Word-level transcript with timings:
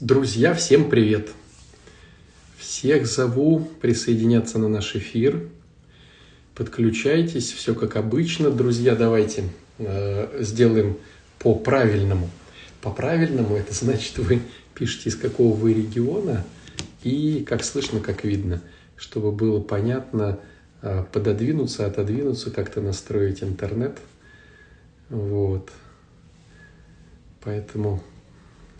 Друзья, 0.00 0.54
всем 0.54 0.90
привет! 0.90 1.30
Всех 2.58 3.06
зову 3.06 3.60
присоединяться 3.80 4.58
на 4.58 4.68
наш 4.68 4.96
эфир. 4.96 5.48
Подключайтесь, 6.56 7.52
все 7.52 7.76
как 7.76 7.94
обычно. 7.94 8.50
Друзья, 8.50 8.96
давайте 8.96 9.44
э, 9.78 10.42
сделаем 10.42 10.98
по 11.38 11.54
правильному. 11.54 12.28
По 12.82 12.90
правильному 12.90 13.54
это 13.54 13.72
значит, 13.72 14.18
вы 14.18 14.40
пишете, 14.74 15.10
из 15.10 15.16
какого 15.16 15.54
вы 15.54 15.74
региона 15.74 16.44
и 17.04 17.44
как 17.48 17.62
слышно, 17.62 18.00
как 18.00 18.24
видно, 18.24 18.60
чтобы 18.96 19.30
было 19.30 19.60
понятно, 19.60 20.40
э, 20.82 21.04
пододвинуться, 21.12 21.86
отодвинуться, 21.86 22.50
как-то 22.50 22.80
настроить 22.80 23.44
интернет. 23.44 23.98
Вот. 25.08 25.70
Поэтому 27.44 28.02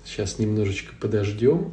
Сейчас 0.05 0.39
немножечко 0.39 0.95
подождем. 1.01 1.73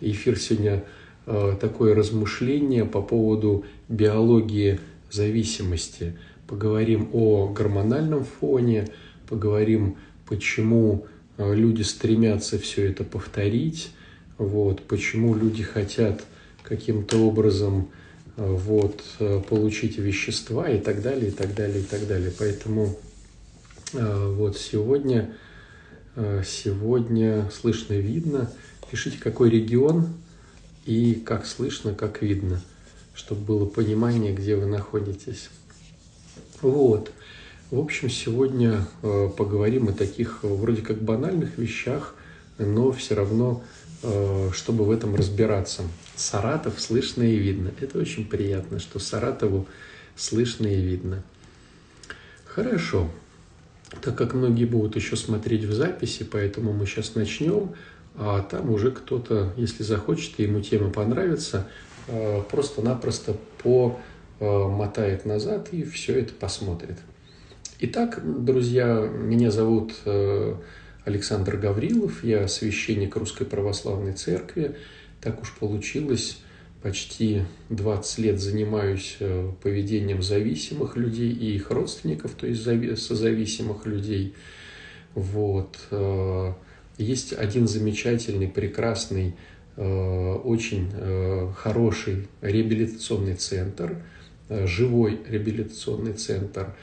Эфир 0.00 0.38
сегодня 0.38 0.84
э, 1.26 1.56
такое 1.60 1.94
размышление 1.94 2.84
по 2.84 3.00
поводу 3.00 3.64
биологии 3.88 4.78
зависимости. 5.10 6.16
Поговорим 6.46 7.08
о 7.12 7.48
гормональном 7.48 8.24
фоне, 8.24 8.88
поговорим, 9.28 9.96
почему 10.26 11.06
э, 11.38 11.54
люди 11.54 11.82
стремятся 11.82 12.58
все 12.58 12.86
это 12.86 13.04
повторить, 13.04 13.90
вот, 14.38 14.82
почему 14.82 15.34
люди 15.34 15.62
хотят 15.62 16.22
каким-то 16.62 17.18
образом 17.18 17.90
э, 18.36 18.44
вот, 18.46 19.02
э, 19.20 19.40
получить 19.48 19.98
вещества 19.98 20.68
и 20.68 20.78
так 20.78 21.02
далее, 21.02 21.28
и 21.28 21.32
так 21.32 21.54
далее, 21.54 21.80
и 21.80 21.84
так 21.84 22.06
далее. 22.06 22.32
Поэтому 22.38 22.96
вот 23.92 24.56
сегодня 24.56 25.34
сегодня 26.16 27.50
слышно 27.50 27.94
и 27.94 28.00
видно. 28.00 28.50
Пишите, 28.90 29.18
какой 29.18 29.50
регион 29.50 30.08
и 30.84 31.14
как 31.14 31.46
слышно, 31.46 31.94
как 31.94 32.22
видно, 32.22 32.60
чтобы 33.14 33.42
было 33.42 33.66
понимание, 33.66 34.34
где 34.34 34.56
вы 34.56 34.66
находитесь. 34.66 35.50
Вот. 36.60 37.12
В 37.70 37.78
общем, 37.78 38.10
сегодня 38.10 38.84
э, 39.02 39.30
поговорим 39.36 39.88
о 39.88 39.92
таких 39.92 40.42
вроде 40.42 40.82
как 40.82 41.00
банальных 41.00 41.56
вещах, 41.56 42.16
но 42.58 42.90
все 42.90 43.14
равно, 43.14 43.62
э, 44.02 44.50
чтобы 44.52 44.84
в 44.84 44.90
этом 44.90 45.14
разбираться. 45.14 45.82
Саратов 46.16 46.80
слышно 46.80 47.22
и 47.22 47.36
видно. 47.36 47.70
Это 47.80 47.98
очень 47.98 48.26
приятно, 48.26 48.80
что 48.80 48.98
Саратову 48.98 49.68
слышно 50.16 50.66
и 50.66 50.80
видно. 50.80 51.22
Хорошо 52.44 53.08
так 54.02 54.16
как 54.16 54.34
многие 54.34 54.64
будут 54.64 54.96
еще 54.96 55.16
смотреть 55.16 55.64
в 55.64 55.72
записи, 55.72 56.24
поэтому 56.30 56.72
мы 56.72 56.86
сейчас 56.86 57.14
начнем, 57.14 57.74
а 58.16 58.40
там 58.42 58.70
уже 58.70 58.90
кто-то, 58.90 59.52
если 59.56 59.82
захочет 59.82 60.38
и 60.38 60.44
ему 60.44 60.60
тема 60.60 60.90
понравится, 60.90 61.68
а, 62.08 62.42
просто-напросто 62.42 63.36
помотает 63.62 65.24
назад 65.24 65.68
и 65.72 65.82
все 65.84 66.20
это 66.20 66.34
посмотрит. 66.34 66.98
Итак, 67.80 68.20
друзья, 68.22 69.08
меня 69.10 69.50
зовут 69.50 69.94
э, 70.04 70.54
Александр 71.06 71.56
Гаврилов, 71.56 72.22
я 72.22 72.46
священник 72.46 73.16
Русской 73.16 73.46
Православной 73.46 74.12
Церкви. 74.12 74.76
Так 75.22 75.40
уж 75.40 75.54
получилось, 75.58 76.42
почти 76.82 77.42
20 77.68 78.18
лет 78.18 78.40
занимаюсь 78.40 79.16
э, 79.20 79.50
поведением 79.62 80.22
зависимых 80.22 80.96
людей 80.96 81.30
и 81.30 81.54
их 81.56 81.70
родственников, 81.70 82.32
то 82.32 82.46
есть 82.46 82.62
созависимых 82.62 83.86
людей. 83.86 84.34
Вот. 85.14 85.78
Э, 85.90 86.52
есть 86.96 87.32
один 87.32 87.68
замечательный, 87.68 88.48
прекрасный, 88.48 89.34
э, 89.76 90.34
очень 90.44 90.90
хороший 91.56 92.28
реабилитационный 92.42 93.34
центр, 93.34 94.02
живой 94.48 95.20
реабилитационный 95.26 96.12
центр. 96.12 96.74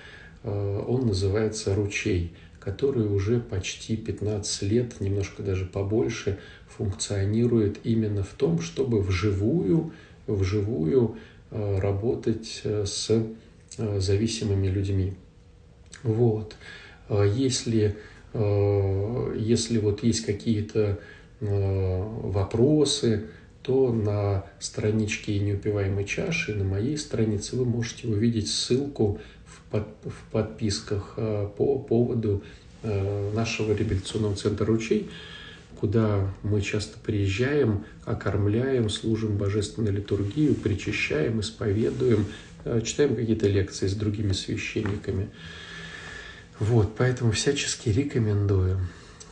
Он 0.44 1.06
называется 1.06 1.76
«Ручей», 1.76 2.34
который 2.60 3.06
уже 3.06 3.40
почти 3.40 3.96
15 3.96 4.62
лет, 4.64 5.00
немножко 5.00 5.44
даже 5.44 5.66
побольше, 5.66 6.40
функционирует 6.78 7.80
именно 7.84 8.24
в 8.24 8.34
том, 8.34 8.62
чтобы 8.62 9.02
вживую, 9.02 9.92
вживую 10.28 11.18
э, 11.50 11.80
работать 11.80 12.62
э, 12.64 12.86
с 12.86 13.10
э, 13.10 14.00
зависимыми 14.00 14.68
людьми. 14.68 15.14
Вот. 16.04 16.56
Если, 17.10 17.96
если 18.34 19.78
вот 19.80 20.04
есть 20.04 20.26
какие-то 20.26 21.00
вопросы, 21.40 23.28
то 23.64 23.92
на 23.94 24.46
страничке 24.60 25.40
«Неупиваемой 25.40 26.06
чаши», 26.06 26.54
на 26.54 26.64
моей 26.64 26.98
странице 26.98 27.56
вы 27.56 27.66
можете 27.66 28.08
увидеть 28.10 28.50
ссылку 28.50 29.20
в, 29.46 29.72
под, 29.72 29.88
в 30.04 30.32
подписках 30.32 31.16
по 31.16 31.80
поводу 31.80 32.44
нашего 32.84 33.74
реабилитационного 33.74 34.36
центра 34.36 34.66
«Ручей», 34.66 35.10
куда 35.80 36.28
мы 36.44 36.62
часто 36.62 36.98
приезжаем, 37.00 37.86
окормляем, 38.06 38.90
служим 38.90 39.38
божественную 39.38 39.94
литургию, 39.96 40.56
причащаем, 40.56 41.40
исповедуем, 41.40 42.26
э, 42.66 42.82
читаем 42.84 43.16
какие-то 43.16 43.48
лекции 43.48 43.88
с 43.88 43.94
другими 43.94 44.34
священниками. 44.34 45.30
Вот, 46.60 46.96
поэтому 46.98 47.32
всячески 47.32 47.90
рекомендую. 47.90 48.80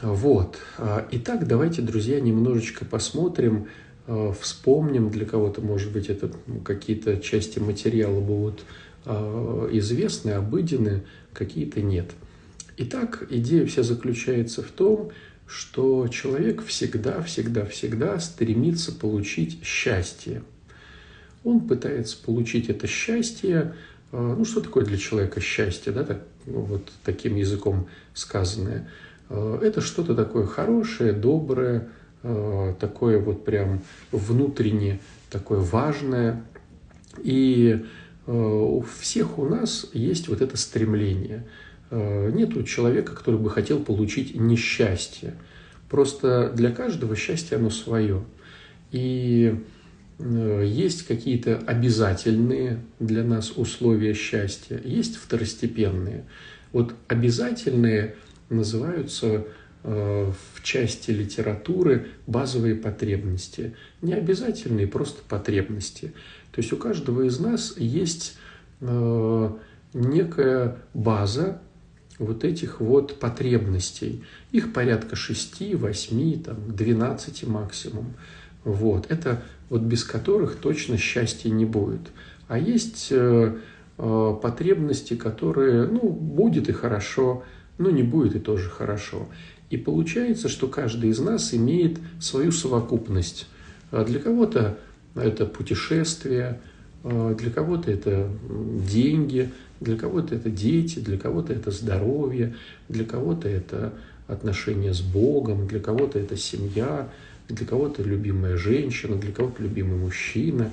Вот. 0.01 0.57
А, 0.77 1.07
итак, 1.11 1.47
давайте, 1.47 1.81
друзья, 1.81 2.19
немножечко 2.19 2.85
посмотрим, 2.85 3.67
э, 4.07 4.33
вспомним, 4.39 5.09
для 5.09 5.25
кого-то, 5.25 5.61
может 5.61 5.91
быть, 5.91 6.09
это 6.09 6.31
ну, 6.45 6.59
какие-то 6.59 7.17
части 7.17 7.59
материала 7.59 8.19
будут 8.19 8.61
э, 9.05 9.69
известны, 9.73 10.31
обыдены, 10.31 11.03
какие-то 11.33 11.81
нет. 11.81 12.11
Итак, 12.77 13.25
идея 13.29 13.65
вся 13.65 13.83
заключается 13.83 14.61
в 14.61 14.69
том, 14.69 15.11
что 15.47 16.07
человек 16.07 16.65
всегда, 16.65 17.21
всегда, 17.21 17.65
всегда 17.65 18.19
стремится 18.19 18.91
получить 18.91 19.63
счастье. 19.63 20.41
Он 21.43 21.59
пытается 21.59 22.17
получить 22.23 22.69
это 22.69 22.87
счастье. 22.87 23.75
А, 24.11 24.35
ну, 24.35 24.45
что 24.45 24.61
такое 24.61 24.85
для 24.85 24.97
человека 24.97 25.39
счастье, 25.41 25.91
да, 25.91 26.03
так, 26.03 26.23
ну, 26.45 26.61
вот 26.61 26.91
таким 27.03 27.35
языком 27.35 27.87
сказанное? 28.13 28.89
А, 29.29 29.59
это 29.61 29.81
что-то 29.81 30.15
такое 30.15 30.47
хорошее, 30.47 31.13
доброе, 31.13 31.89
а, 32.23 32.73
такое 32.79 33.19
вот 33.19 33.45
прям 33.45 33.81
внутренне, 34.11 34.99
такое 35.29 35.59
важное. 35.59 36.43
И 37.23 37.85
у 38.27 38.83
всех 38.99 39.37
у 39.37 39.45
нас 39.45 39.85
есть 39.93 40.27
вот 40.27 40.41
это 40.41 40.57
стремление– 40.57 41.45
Э, 41.91 42.31
нету 42.33 42.63
человека, 42.63 43.13
который 43.13 43.39
бы 43.39 43.49
хотел 43.49 43.79
получить 43.79 44.35
несчастье. 44.35 45.35
Просто 45.89 46.51
для 46.55 46.71
каждого 46.71 47.15
счастье 47.15 47.57
оно 47.57 47.69
свое. 47.69 48.23
И 48.91 49.55
э, 50.17 50.63
есть 50.65 51.05
какие-то 51.05 51.57
обязательные 51.67 52.79
для 52.99 53.23
нас 53.23 53.53
условия 53.55 54.15
счастья, 54.15 54.81
есть 54.83 55.15
второстепенные. 55.17 56.25
Вот 56.71 56.95
обязательные 57.07 58.15
называются 58.49 59.45
э, 59.83 60.31
в 60.53 60.63
части 60.63 61.11
литературы 61.11 62.07
базовые 62.25 62.73
потребности. 62.75 63.75
Не 64.01 64.13
обязательные, 64.13 64.87
просто 64.87 65.21
потребности. 65.29 66.13
То 66.51 66.61
есть 66.61 66.73
у 66.73 66.77
каждого 66.77 67.21
из 67.27 67.39
нас 67.39 67.75
есть 67.77 68.37
некая 69.93 70.77
база, 70.93 71.61
вот 72.19 72.43
этих 72.43 72.79
вот 72.79 73.19
потребностей. 73.19 74.23
Их 74.51 74.73
порядка 74.73 75.15
6, 75.15 75.75
8, 75.75 76.43
там, 76.43 76.57
12 76.75 77.47
максимум. 77.47 78.13
Вот. 78.63 79.11
Это 79.11 79.43
вот 79.69 79.81
без 79.81 80.03
которых 80.03 80.55
точно 80.55 80.97
счастья 80.97 81.49
не 81.49 81.65
будет. 81.65 82.11
А 82.47 82.57
есть 82.57 83.07
э, 83.11 83.55
э, 83.97 84.35
потребности, 84.41 85.15
которые, 85.15 85.87
ну, 85.87 86.09
будет 86.09 86.69
и 86.69 86.71
хорошо, 86.71 87.43
ну, 87.77 87.89
не 87.89 88.03
будет 88.03 88.35
и 88.35 88.39
тоже 88.39 88.69
хорошо. 88.69 89.27
И 89.69 89.77
получается, 89.77 90.47
что 90.47 90.67
каждый 90.67 91.09
из 91.09 91.19
нас 91.19 91.53
имеет 91.53 91.99
свою 92.19 92.51
совокупность. 92.51 93.47
А 93.91 94.03
для 94.03 94.19
кого-то 94.19 94.77
это 95.15 95.45
путешествие, 95.45 96.61
для 97.05 97.51
кого-то 97.51 97.91
это 97.91 98.29
деньги, 98.89 99.51
для 99.79 99.95
кого-то 99.95 100.33
это 100.33 100.49
дети, 100.49 100.99
для 100.99 101.17
кого-то 101.17 101.53
это 101.53 101.69
здоровье, 101.69 102.55
для 102.89 103.05
кого-то 103.05 103.47
это 103.47 103.93
отношения 104.27 104.93
с 104.93 105.01
Богом, 105.01 105.67
для 105.67 105.79
кого-то 105.79 106.17
это 106.17 106.35
семья, 106.35 107.09
для 107.47 107.65
кого-то 107.65 108.01
любимая 108.01 108.57
женщина, 108.57 109.17
для 109.17 109.31
кого-то 109.31 109.61
любимый 109.61 109.97
мужчина, 109.97 110.71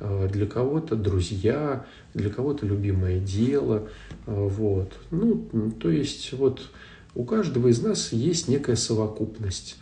а, 0.00 0.28
для 0.28 0.46
кого-то 0.46 0.96
друзья, 0.96 1.84
для 2.14 2.30
кого-то 2.30 2.66
любимое 2.66 3.20
дело. 3.20 3.88
А, 4.26 4.48
вот. 4.48 4.92
Ну, 5.10 5.72
то 5.78 5.90
есть 5.90 6.32
вот 6.32 6.70
у 7.14 7.24
каждого 7.24 7.68
из 7.68 7.82
нас 7.82 8.12
есть 8.12 8.48
некая 8.48 8.76
совокупность. 8.76 9.76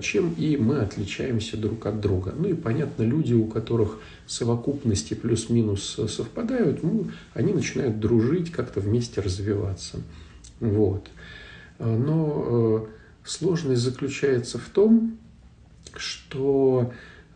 Чем 0.00 0.34
и 0.34 0.56
мы 0.56 0.78
отличаемся 0.78 1.56
друг 1.56 1.86
от 1.86 2.00
друга. 2.00 2.34
Ну 2.36 2.48
и 2.48 2.54
понятно, 2.54 3.02
люди, 3.02 3.34
у 3.34 3.46
которых 3.46 3.98
совокупности 4.26 5.14
плюс-минус 5.14 5.98
совпадают, 6.08 6.82
ну, 6.82 7.10
они 7.34 7.52
начинают 7.52 8.00
дружить, 8.00 8.50
как-то 8.50 8.80
вместе 8.80 9.20
развиваться. 9.20 10.00
Вот. 10.60 11.08
Но 11.78 12.88
сложность 13.24 13.82
заключается 13.82 14.58
в 14.58 14.68
том, 14.68 15.18
что 15.96 16.92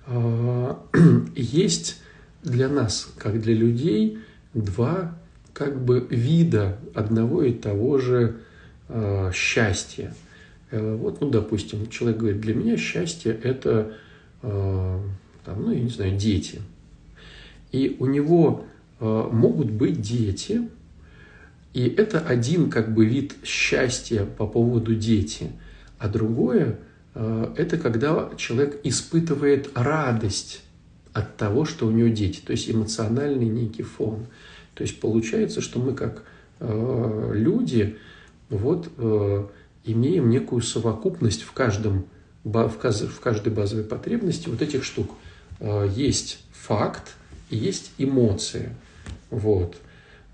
есть 1.37 2.01
для 2.43 2.69
нас, 2.69 3.13
как 3.19 3.41
для 3.41 3.55
людей, 3.55 4.19
два 4.55 5.19
как 5.53 5.85
бы 5.85 6.07
вида 6.09 6.79
одного 6.95 7.43
и 7.43 7.53
того 7.53 7.99
же 7.99 8.37
э, 8.89 9.33
счастья. 9.35 10.15
Э, 10.71 10.97
вот, 10.97 11.21
ну, 11.21 11.31
допустим, 11.31 11.89
человек 11.89 12.19
говорит, 12.19 12.41
для 12.41 12.55
меня 12.55 12.77
счастье– 12.77 13.33
это, 13.43 13.95
э, 14.43 15.01
там, 15.45 15.63
ну, 15.63 15.73
я 15.73 15.81
не 15.81 15.89
знаю, 15.89 16.17
дети. 16.17 16.61
И 17.73 17.97
у 17.99 18.07
него 18.07 18.65
э, 19.01 19.29
могут 19.33 19.71
быть 19.71 20.01
дети, 20.01 20.69
и 21.75 21.87
это 21.87 22.21
один 22.21 22.71
как 22.71 22.93
бы 22.95 23.07
вид 23.07 23.35
счастья 23.45 24.25
по 24.25 24.47
поводу 24.47 24.95
дети, 24.95 25.53
а 25.99 26.09
другое 26.09 26.79
это 27.57 27.79
когда 27.79 28.31
человек 28.37 28.79
испытывает 28.85 29.71
радость 29.75 30.63
от 31.13 31.37
того, 31.37 31.65
что 31.65 31.89
у 31.89 31.91
него 31.91 32.09
дети, 32.09 32.41
то 32.41 32.53
есть 32.53 32.71
эмоциональный 32.71 33.49
некий 33.49 33.83
фон. 33.83 34.27
То 34.75 34.83
есть 34.83 35.01
получается, 35.01 35.61
что 35.61 35.81
мы 35.81 35.95
как 35.95 36.23
люди 36.61 37.97
вот 38.51 38.89
имеем 39.93 40.31
некую 40.31 40.63
совокупность 40.63 41.43
в 41.43 41.53
каждом 41.53 42.07
в 42.45 43.19
каждой 43.21 43.53
базовой 43.53 43.85
потребности 43.85 44.49
вот 44.49 44.63
этих 44.63 44.85
штук. 44.85 45.11
Э, 45.61 45.89
есть 45.95 46.39
факт 46.53 47.15
и 47.51 47.57
есть 47.57 47.93
эмоция. 47.99 48.75
Вот. 49.31 49.77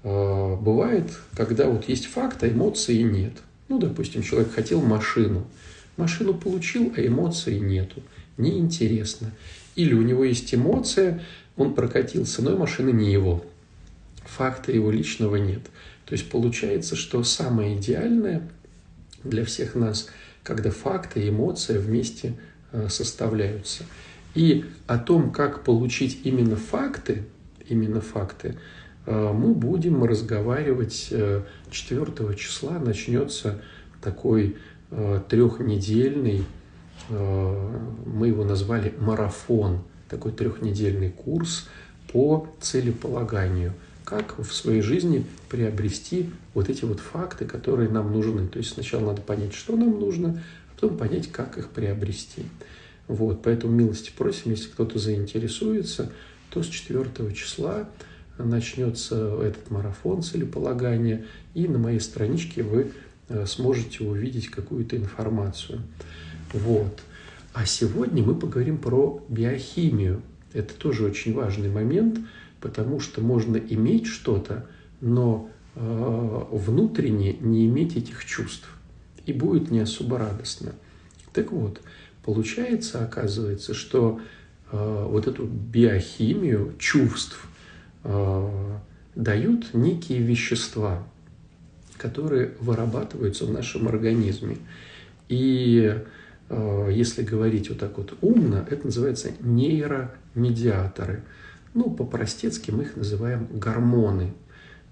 Э, 0.02 0.56
бывает, 0.56 1.10
когда 1.36 1.66
вот 1.66 1.88
есть 1.88 2.06
факт, 2.06 2.42
а 2.42 2.48
эмоции 2.48 3.02
нет. 3.02 3.32
Ну, 3.68 3.78
допустим, 3.78 4.22
человек 4.22 4.52
хотел 4.52 4.80
машину. 4.80 5.46
Машину 5.96 6.34
получил, 6.34 6.92
а 6.96 7.04
эмоций 7.04 7.58
нету. 7.58 8.02
Неинтересно. 8.36 9.30
Или 9.74 9.94
у 9.94 10.02
него 10.02 10.24
есть 10.24 10.54
эмоция, 10.54 11.22
он 11.56 11.74
прокатился, 11.74 12.42
но 12.42 12.56
машина 12.56 12.90
не 12.90 13.12
его. 13.12 13.44
Факта 14.24 14.72
его 14.72 14.90
личного 14.90 15.36
нет. 15.36 15.62
То 16.04 16.12
есть 16.12 16.28
получается, 16.28 16.96
что 16.96 17.22
самое 17.24 17.76
идеальное 17.76 18.48
для 19.24 19.44
всех 19.44 19.74
нас, 19.74 20.08
когда 20.42 20.70
факты 20.70 21.22
и 21.22 21.30
эмоция 21.30 21.78
вместе 21.78 22.34
э, 22.72 22.88
составляются. 22.88 23.84
И 24.34 24.64
о 24.86 24.98
том, 24.98 25.30
как 25.30 25.64
получить 25.64 26.20
именно 26.24 26.56
факты, 26.56 27.24
именно 27.68 28.00
факты, 28.00 28.56
э, 29.06 29.32
мы 29.32 29.54
будем 29.54 30.04
разговаривать 30.04 31.08
4 31.08 31.42
э, 31.70 32.34
числа. 32.36 32.78
Начнется 32.78 33.60
такой 34.00 34.56
трехнедельный 35.28 36.44
мы 37.10 38.28
его 38.28 38.44
назвали 38.44 38.94
марафон, 38.98 39.80
такой 40.08 40.32
трехнедельный 40.32 41.10
курс 41.10 41.68
по 42.12 42.48
целеполаганию, 42.60 43.72
как 44.04 44.38
в 44.38 44.52
своей 44.52 44.82
жизни 44.82 45.24
приобрести 45.48 46.30
вот 46.52 46.68
эти 46.68 46.84
вот 46.84 47.00
факты, 47.00 47.44
которые 47.46 47.88
нам 47.88 48.12
нужны. 48.12 48.46
То 48.48 48.58
есть 48.58 48.74
сначала 48.74 49.06
надо 49.06 49.22
понять, 49.22 49.54
что 49.54 49.76
нам 49.76 49.98
нужно, 49.98 50.42
а 50.70 50.74
потом 50.74 50.96
понять, 50.98 51.32
как 51.32 51.58
их 51.58 51.70
приобрести. 51.70 52.42
Вот, 53.08 53.42
поэтому 53.42 53.72
милости 53.72 54.12
просим, 54.16 54.50
если 54.50 54.68
кто-то 54.68 54.98
заинтересуется, 54.98 56.10
то 56.50 56.62
с 56.62 56.66
4 56.66 57.34
числа 57.34 57.88
начнется 58.38 59.38
этот 59.42 59.70
марафон 59.70 60.22
целеполагания, 60.22 61.24
и 61.54 61.68
на 61.68 61.78
моей 61.78 62.00
страничке 62.00 62.62
вы 62.62 62.92
э, 63.28 63.46
сможете 63.46 64.04
увидеть 64.04 64.48
какую-то 64.48 64.96
информацию. 64.96 65.80
Вот. 66.52 67.00
А 67.52 67.66
сегодня 67.66 68.22
мы 68.22 68.34
поговорим 68.34 68.78
про 68.78 69.22
биохимию. 69.28 70.22
Это 70.52 70.74
тоже 70.74 71.04
очень 71.04 71.34
важный 71.34 71.70
момент, 71.70 72.18
потому 72.64 72.98
что 72.98 73.20
можно 73.20 73.58
иметь 73.58 74.06
что-то, 74.06 74.64
но 75.02 75.50
э, 75.74 76.42
внутренне 76.50 77.34
не 77.34 77.66
иметь 77.66 77.94
этих 77.94 78.24
чувств. 78.24 78.66
И 79.26 79.34
будет 79.34 79.70
не 79.70 79.80
особо 79.80 80.16
радостно. 80.16 80.72
Так 81.34 81.52
вот, 81.52 81.82
получается, 82.24 83.04
оказывается, 83.04 83.74
что 83.74 84.18
э, 84.72 85.06
вот 85.10 85.26
эту 85.26 85.44
биохимию 85.44 86.72
чувств 86.78 87.46
э, 88.02 88.78
дают 89.14 89.74
некие 89.74 90.20
вещества, 90.20 91.06
которые 91.98 92.54
вырабатываются 92.60 93.44
в 93.44 93.52
нашем 93.52 93.88
организме. 93.88 94.56
И 95.28 96.02
Э, 96.48 96.90
если 96.92 97.22
говорить 97.22 97.68
вот 97.68 97.78
так 97.78 97.96
вот 97.98 98.16
умно, 98.20 98.64
это 98.70 98.86
называется 98.86 99.30
нейромедиаторы. 99.40 101.22
Ну, 101.74 101.90
по-простецки 101.90 102.70
мы 102.70 102.84
их 102.84 102.96
называем 102.96 103.48
гормоны. 103.52 104.32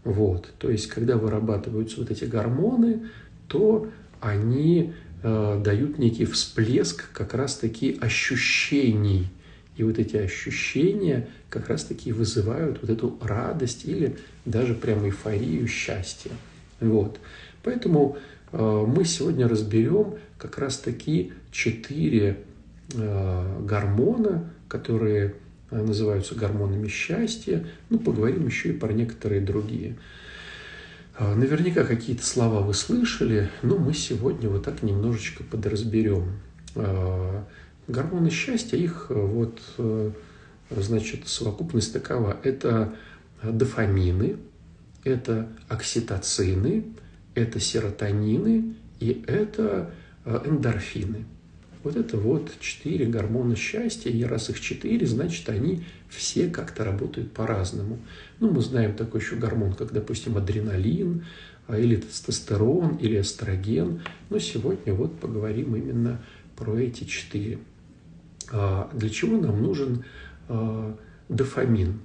Вот. 0.05 0.53
То 0.59 0.69
есть, 0.71 0.89
когда 0.89 1.17
вырабатываются 1.17 2.01
вот 2.01 2.11
эти 2.11 2.25
гормоны, 2.25 3.09
то 3.47 3.89
они 4.21 4.93
э, 5.23 5.61
дают 5.65 5.99
некий 5.99 6.25
всплеск 6.25 7.13
как 7.13 7.35
раз-таки 7.35 7.97
ощущений. 8.01 9.29
И 9.77 9.85
вот 9.85 9.99
эти 9.99 10.17
ощущения 10.17 11.29
как 11.49 11.69
раз-таки 11.69 12.13
вызывают 12.13 12.81
вот 12.83 12.91
эту 12.91 13.19
радость 13.23 13.85
или 13.85 14.17
даже 14.45 14.75
прям 14.75 15.07
эйфорию 15.07 15.67
счастья. 15.69 16.33
Вот. 16.81 17.21
Поэтому 17.63 18.17
э, 18.51 18.85
мы 18.87 19.05
сегодня 19.05 19.47
разберем 19.47 20.17
как 20.37 20.59
раз-таки 20.59 21.33
четыре 21.53 22.39
э, 22.93 23.59
гормона, 23.65 24.51
которые 24.67 25.37
называются 25.81 26.35
гормонами 26.35 26.89
счастья. 26.89 27.67
Ну, 27.89 27.99
поговорим 27.99 28.47
еще 28.47 28.71
и 28.71 28.73
про 28.73 28.93
некоторые 28.93 29.41
другие. 29.41 29.97
А, 31.17 31.35
наверняка 31.35 31.85
какие-то 31.85 32.25
слова 32.25 32.61
вы 32.61 32.75
слышали, 32.75 33.51
но 33.63 33.79
мы 33.79 33.95
сегодня 33.95 34.49
вот 34.49 34.65
так 34.65 34.83
немножечко 34.83 35.45
подразберем. 35.45 36.41
А, 36.75 37.45
гормоны 37.89 38.31
счастья, 38.31 38.77
их 38.77 39.07
э, 39.09 39.15
вот, 39.15 39.61
значит, 40.71 41.27
совокупность 41.27 41.93
такова. 41.93 42.37
Это 42.43 42.95
дофамины, 43.43 44.37
это 45.05 45.49
окситоцины, 45.69 46.85
это 47.35 47.61
серотонины 47.61 48.77
и 49.01 49.25
это 49.27 49.91
эндорфины. 50.25 51.27
Вот 51.83 51.97
это 51.97 52.17
вот 52.17 52.53
четыре 52.61 53.07
гормона 53.07 53.57
счастья, 53.57 54.11
и 54.11 54.23
раз 54.23 54.51
их 54.51 54.61
четыре, 54.61 55.05
значит, 55.07 55.49
они 55.49 55.83
все 56.09 56.49
как-то 56.49 56.85
работают 56.85 57.33
по-разному. 57.33 57.99
Ну, 58.39 58.51
мы 58.51 58.61
знаем 58.61 58.95
такой 58.95 59.21
еще 59.21 59.35
гормон, 59.35 59.73
как, 59.73 59.93
допустим, 59.93 60.37
адреналин, 60.37 61.25
а, 61.67 61.77
или 61.77 61.97
тестостерон, 61.97 62.97
или 62.97 63.21
эстроген. 63.21 64.01
Но 64.31 64.39
сегодня 64.39 64.95
вот 64.95 65.19
поговорим 65.19 65.75
именно 65.75 66.23
про 66.57 66.77
эти 66.79 67.03
четыре. 67.03 67.59
А, 68.53 68.89
для 68.95 69.11
чего 69.11 69.37
нам 69.37 69.61
нужен 69.61 70.05
а, 70.49 70.97
дофамин? 71.29 72.01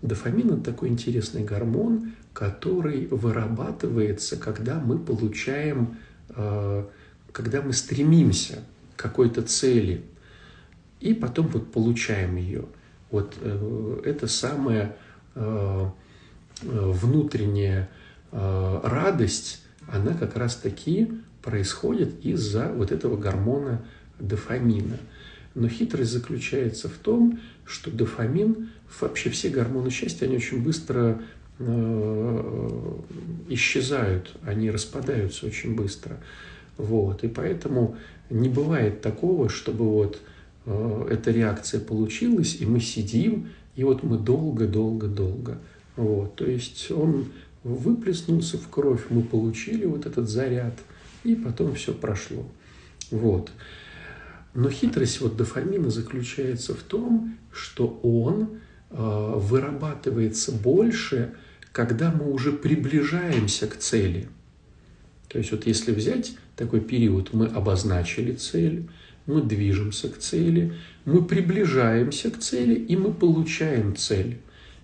Дофамин– 0.00 0.52
это 0.54 0.62
такой 0.62 0.88
интересный 0.88 1.44
гормон, 1.44 2.12
который 2.32 3.08
вырабатывается, 3.08 4.36
когда 4.36 4.78
мы 4.78 4.98
получаем, 4.98 5.96
когда 7.32 7.62
мы 7.62 7.72
стремимся– 7.72 8.62
какой-то 8.96 9.42
цели, 9.42 10.04
и 11.00 11.14
потом 11.14 11.48
вот 11.48 11.70
получаем 11.72 12.36
ее. 12.36 12.64
Вот 13.10 13.34
э, 13.40 14.00
это 14.04 14.26
самая 14.26 14.96
э, 15.34 15.90
внутренняя 16.62 17.88
э, 18.32 18.80
радость, 18.82 19.62
она 19.88 20.14
как 20.14 20.36
раз 20.36 20.56
таки 20.56 21.12
происходит 21.42 22.24
из-за 22.24 22.72
вот 22.72 22.90
этого 22.90 23.16
гормона 23.16 23.84
дофамина. 24.18 24.98
Но 25.54 25.68
хитрость 25.68 26.12
заключается 26.12 26.88
в 26.88 26.94
том, 26.94 27.40
что 27.64 27.90
дофамин, 27.90 28.70
вообще 29.00 29.30
все 29.30 29.48
гормоны 29.48 29.90
счастья, 29.90 30.26
они 30.26 30.36
очень 30.36 30.62
быстро 30.62 31.20
исчезают, 33.48 34.36
они 34.44 34.70
распадаются 34.70 35.46
очень 35.46 35.74
быстро. 35.74 36.18
Вот. 36.76 37.24
И 37.24 37.28
поэтому 37.28 37.96
не 38.30 38.48
бывает 38.48 39.00
такого, 39.00 39.48
чтобы 39.48 39.84
вот 39.84 40.20
э, 40.66 41.08
эта 41.10 41.30
реакция 41.30 41.80
получилась, 41.80 42.56
и 42.60 42.66
мы 42.66 42.80
сидим, 42.80 43.48
и 43.74 43.84
вот 43.84 44.02
мы 44.02 44.18
долго-долго-долго. 44.18 45.58
Вот. 45.96 46.36
То 46.36 46.46
есть 46.46 46.90
он 46.90 47.26
выплеснулся 47.62 48.58
в 48.58 48.68
кровь, 48.68 49.06
мы 49.10 49.22
получили 49.22 49.84
вот 49.84 50.06
этот 50.06 50.28
заряд, 50.28 50.74
и 51.24 51.34
потом 51.34 51.74
все 51.74 51.92
прошло. 51.92 52.44
Вот. 53.10 53.50
Но 54.54 54.70
хитрость 54.70 55.20
вот 55.20 55.36
дофамина 55.36 55.90
заключается 55.90 56.74
в 56.74 56.82
том, 56.82 57.36
что 57.52 58.00
он 58.02 58.58
э, 58.90 59.32
вырабатывается 59.36 60.52
больше, 60.52 61.34
когда 61.72 62.10
мы 62.10 62.32
уже 62.32 62.52
приближаемся 62.52 63.66
к 63.66 63.76
цели. 63.76 64.28
То 65.28 65.38
есть 65.38 65.50
вот 65.50 65.66
если 65.66 65.92
взять 65.92 66.36
такой 66.56 66.80
период, 66.80 67.32
мы 67.32 67.46
обозначили 67.46 68.32
цель, 68.34 68.88
мы 69.26 69.42
движемся 69.42 70.08
к 70.08 70.18
цели, 70.18 70.72
мы 71.04 71.24
приближаемся 71.24 72.30
к 72.30 72.38
цели 72.38 72.74
и 72.74 72.96
мы 72.96 73.12
получаем 73.12 73.96
цель. 73.96 74.38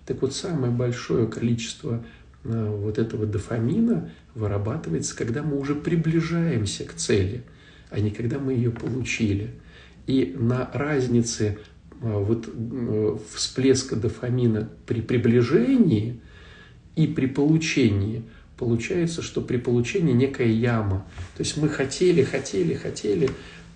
Так 0.05 0.21
вот, 0.21 0.33
самое 0.33 0.71
большое 0.71 1.27
количество 1.27 2.03
э, 2.43 2.77
вот 2.77 2.97
этого 2.97 3.25
дофамина 3.25 4.11
вырабатывается, 4.35 5.15
когда 5.15 5.43
мы 5.43 5.57
уже 5.57 5.75
приближаемся 5.75 6.83
к 6.83 6.93
цели, 6.93 7.43
а 7.89 7.99
не 7.99 8.11
когда 8.11 8.39
мы 8.39 8.53
ее 8.53 8.71
получили. 8.71 9.51
И 10.07 10.35
на 10.37 10.69
разнице 10.73 11.57
а, 12.01 12.19
вот 12.19 12.49
э, 12.53 13.17
всплеска 13.33 13.95
дофамина 13.95 14.69
при 14.85 15.01
приближении 15.01 16.19
и 16.97 17.07
при 17.07 17.27
получении 17.27 18.23
получается, 18.57 19.21
что 19.21 19.41
при 19.41 19.57
получении 19.57 20.13
некая 20.13 20.47
яма. 20.47 21.05
То 21.35 21.43
есть 21.43 21.57
мы 21.57 21.69
хотели, 21.69 22.23
хотели, 22.23 22.73
хотели 22.73 23.29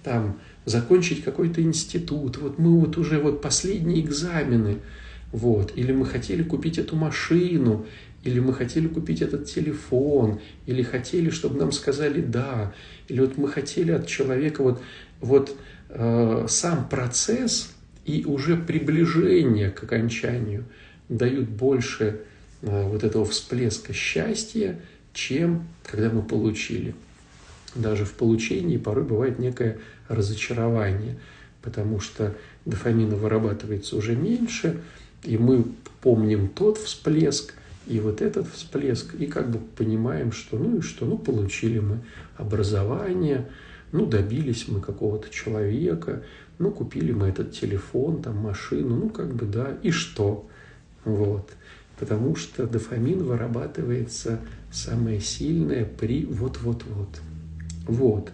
там 0.03 0.39
закончить 0.65 1.23
какой-то 1.23 1.61
институт. 1.61 2.37
Вот 2.37 2.59
мы 2.59 2.79
вот 2.79 2.97
уже 2.97 3.19
вот 3.19 3.41
последние 3.41 4.01
экзамены, 4.01 4.77
вот, 5.31 5.73
или 5.75 5.91
мы 5.91 6.05
хотели 6.05 6.43
купить 6.43 6.77
эту 6.77 6.95
машину, 6.95 7.85
или 8.23 8.39
мы 8.39 8.53
хотели 8.53 8.87
купить 8.87 9.21
этот 9.21 9.45
телефон, 9.45 10.39
или 10.65 10.83
хотели, 10.83 11.29
чтобы 11.29 11.59
нам 11.59 11.71
сказали 11.71 12.21
«да», 12.21 12.73
или 13.07 13.21
вот 13.21 13.37
мы 13.37 13.47
хотели 13.47 13.91
от 13.91 14.07
человека 14.07 14.63
вот, 14.63 14.81
вот 15.21 15.55
э, 15.89 16.45
сам 16.49 16.89
процесс 16.89 17.73
и 18.05 18.25
уже 18.25 18.57
приближение 18.57 19.69
к 19.69 19.83
окончанию 19.83 20.65
дают 21.09 21.47
больше 21.47 22.21
вот 22.61 23.03
этого 23.03 23.25
всплеска 23.25 23.93
счастья, 23.93 24.79
чем 25.13 25.67
когда 25.83 26.09
мы 26.09 26.21
получили. 26.21 26.95
Даже 27.75 28.05
в 28.05 28.13
получении 28.13 28.77
порой 28.77 29.03
бывает 29.03 29.39
некое 29.39 29.79
разочарование, 30.07 31.17
потому 31.61 31.99
что 31.99 32.35
дофамина 32.65 33.15
вырабатывается 33.15 33.95
уже 33.95 34.15
меньше, 34.15 34.81
и 35.23 35.37
мы 35.37 35.65
помним 36.01 36.47
тот 36.49 36.77
всплеск, 36.77 37.53
и 37.85 37.99
вот 37.99 38.21
этот 38.21 38.47
всплеск, 38.53 39.15
и 39.15 39.27
как 39.27 39.49
бы 39.49 39.59
понимаем, 39.59 40.31
что 40.31 40.57
ну 40.57 40.79
и 40.79 40.81
что, 40.81 41.05
ну 41.05 41.17
получили 41.17 41.79
мы 41.79 41.99
образование, 42.35 43.49
ну 43.91 44.05
добились 44.05 44.67
мы 44.67 44.81
какого-то 44.81 45.29
человека, 45.29 46.23
ну 46.59 46.71
купили 46.71 47.11
мы 47.11 47.27
этот 47.27 47.53
телефон, 47.53 48.21
там 48.21 48.37
машину, 48.37 48.95
ну 48.95 49.09
как 49.09 49.33
бы 49.33 49.45
да, 49.45 49.77
и 49.83 49.91
что? 49.91 50.47
Вот. 51.05 51.49
Потому 51.99 52.35
что 52.35 52.67
дофамин 52.67 53.23
вырабатывается 53.23 54.39
самое 54.71 55.19
сильное 55.19 55.85
при 55.85 56.25
вот-вот-вот. 56.25 57.21
Вот. 57.87 58.31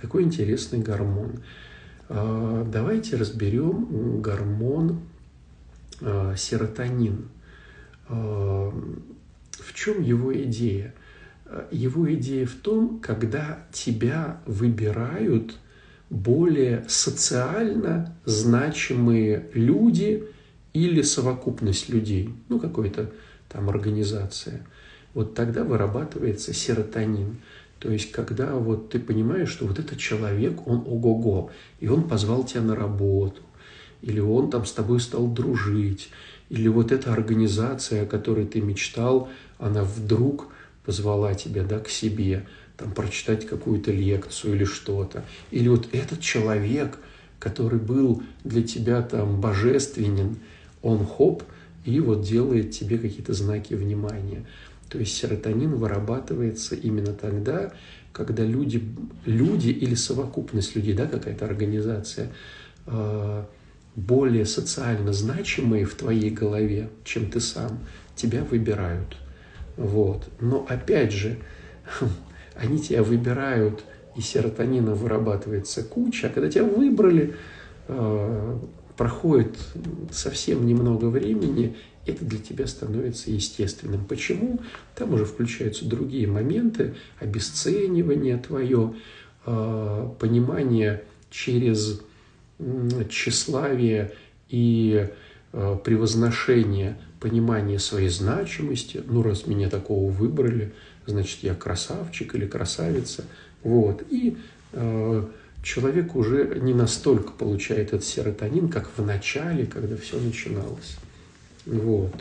Такой 0.00 0.22
интересный 0.22 0.78
гормон. 0.78 1.42
А, 2.08 2.64
давайте 2.64 3.16
разберем 3.16 4.20
гормон 4.22 5.00
а, 6.00 6.34
серотонин. 6.36 7.28
В 8.08 9.74
чем 9.74 10.00
его 10.00 10.32
идея? 10.42 10.94
Его 11.72 12.12
идея 12.14 12.46
в 12.46 12.54
том, 12.54 13.00
когда 13.00 13.64
тебя 13.72 14.40
выбирают 14.46 15.56
более 16.08 16.84
социально 16.88 18.16
значимые 18.24 19.48
люди 19.54 20.28
или 20.76 21.00
совокупность 21.00 21.88
людей, 21.88 22.34
ну, 22.48 22.60
какой-то 22.60 23.10
там 23.48 23.70
организация. 23.70 24.66
Вот 25.14 25.34
тогда 25.34 25.64
вырабатывается 25.64 26.52
серотонин. 26.52 27.38
То 27.78 27.90
есть, 27.90 28.12
когда 28.12 28.54
вот 28.54 28.90
ты 28.90 28.98
понимаешь, 28.98 29.48
что 29.48 29.66
вот 29.66 29.78
этот 29.78 29.98
человек, 29.98 30.66
он 30.66 30.84
ого-го, 30.86 31.50
и 31.80 31.88
он 31.88 32.06
позвал 32.06 32.44
тебя 32.44 32.60
на 32.60 32.76
работу, 32.76 33.40
или 34.02 34.20
он 34.20 34.50
там 34.50 34.66
с 34.66 34.72
тобой 34.72 35.00
стал 35.00 35.26
дружить, 35.28 36.10
или 36.50 36.68
вот 36.68 36.92
эта 36.92 37.12
организация, 37.12 38.02
о 38.02 38.06
которой 38.06 38.46
ты 38.46 38.60
мечтал, 38.60 39.30
она 39.58 39.82
вдруг 39.82 40.48
позвала 40.84 41.34
тебя 41.34 41.64
да, 41.64 41.80
к 41.80 41.88
себе, 41.88 42.46
там, 42.76 42.92
прочитать 42.92 43.46
какую-то 43.46 43.92
лекцию 43.92 44.54
или 44.54 44.64
что-то. 44.64 45.24
Или 45.50 45.68
вот 45.68 45.88
этот 45.92 46.20
человек, 46.20 46.98
который 47.38 47.78
был 47.78 48.22
для 48.44 48.62
тебя 48.62 49.00
там 49.02 49.40
божественен, 49.40 50.36
он 50.82 51.04
хоп, 51.04 51.42
и 51.84 52.00
вот 52.00 52.22
делает 52.22 52.72
тебе 52.72 52.98
какие-то 52.98 53.32
знаки 53.32 53.74
внимания. 53.74 54.46
То 54.88 54.98
есть 54.98 55.16
серотонин 55.16 55.74
вырабатывается 55.74 56.74
именно 56.74 57.12
тогда, 57.12 57.72
когда 58.12 58.44
люди, 58.44 58.82
люди 59.24 59.68
или 59.68 59.94
совокупность 59.94 60.74
людей, 60.74 60.94
да, 60.94 61.06
какая-то 61.06 61.44
организация, 61.44 62.32
а, 62.86 63.46
более 63.94 64.46
социально 64.46 65.12
значимые 65.12 65.84
в 65.84 65.94
твоей 65.94 66.30
голове, 66.30 66.90
чем 67.04 67.30
ты 67.30 67.40
сам, 67.40 67.80
тебя 68.14 68.44
выбирают. 68.44 69.16
Вот. 69.76 70.28
Но 70.40 70.66
опять 70.68 71.12
же, 71.12 71.38
они 72.54 72.78
тебя 72.78 73.02
выбирают, 73.02 73.84
и 74.16 74.20
серотонина 74.20 74.94
вырабатывается 74.94 75.82
куча, 75.82 76.28
а 76.28 76.30
когда 76.30 76.50
тебя 76.50 76.64
выбрали, 76.64 77.34
э, 77.88 78.58
проходит 78.96 79.56
совсем 80.10 80.66
немного 80.66 81.06
времени, 81.06 81.76
это 82.06 82.24
для 82.24 82.38
тебя 82.38 82.66
становится 82.66 83.30
естественным. 83.30 84.04
Почему? 84.04 84.60
Там 84.94 85.14
уже 85.14 85.24
включаются 85.24 85.86
другие 85.86 86.26
моменты, 86.26 86.94
обесценивание 87.18 88.38
твое, 88.38 88.94
э, 89.44 90.10
понимание 90.18 91.02
через 91.30 92.00
тщеславие 93.10 94.12
и 94.48 95.08
э, 95.52 95.78
превозношение, 95.84 96.96
понимание 97.20 97.78
своей 97.78 98.08
значимости. 98.08 99.02
Ну, 99.06 99.22
раз 99.22 99.46
меня 99.46 99.68
такого 99.68 100.10
выбрали, 100.10 100.72
значит, 101.06 101.42
я 101.42 101.54
красавчик 101.54 102.34
или 102.34 102.46
красавица. 102.46 103.24
Вот. 103.62 104.04
И 104.10 104.36
э, 104.72 105.24
человек 105.66 106.14
уже 106.14 106.60
не 106.62 106.72
настолько 106.72 107.32
получает 107.32 107.88
этот 107.88 108.04
серотонин, 108.04 108.68
как 108.68 108.88
в 108.96 109.04
начале, 109.04 109.66
когда 109.66 109.96
все 109.96 110.20
начиналось. 110.20 110.96
Вот. 111.66 112.14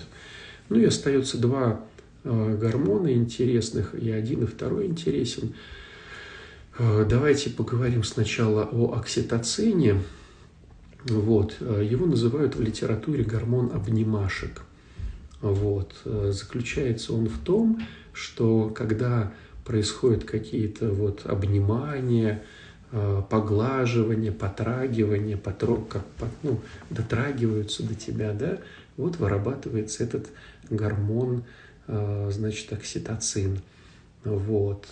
Ну 0.70 0.80
и 0.80 0.86
остается 0.86 1.38
два 1.38 1.80
э, 2.24 2.58
гормона 2.60 3.14
интересных, 3.14 3.94
и 3.94 4.10
один, 4.10 4.46
и 4.46 4.48
второй 4.48 4.88
интересен. 4.88 5.54
Э, 6.80 7.06
давайте 7.08 7.52
поговорим 7.52 8.04
сначала 8.04 8.64
о 8.64 8.98
окситоцине. 8.98 10.02
Вот. 11.04 11.58
Э, 11.60 11.88
его 11.88 12.08
называют 12.08 12.56
в 12.56 12.62
литературе 12.62 13.24
гормон 13.24 13.72
обнимашек. 13.72 14.64
Вот. 15.42 15.94
Заключается 16.04 17.14
он 17.14 17.28
в 17.28 17.38
том, 17.44 17.80
что 18.12 18.70
когда 18.70 19.32
происходят 19.64 20.24
какие-то 20.24 20.90
вот 20.90 21.28
обнимания, 21.28 22.42
э, 22.96 23.22
поглаживания, 23.30 24.32
потрагивания, 24.32 25.38
потрог, 25.38 25.88
как, 25.90 26.04
ну, 26.42 26.60
дотрагиваются 26.90 27.84
до 27.84 27.94
тебя, 27.94 28.34
да, 28.34 28.58
вот 28.98 29.18
вырабатывается 29.18 30.04
этот 30.04 30.28
гормон, 30.70 31.44
значит, 31.86 32.72
окситоцин. 32.74 33.60
Вот. 34.24 34.88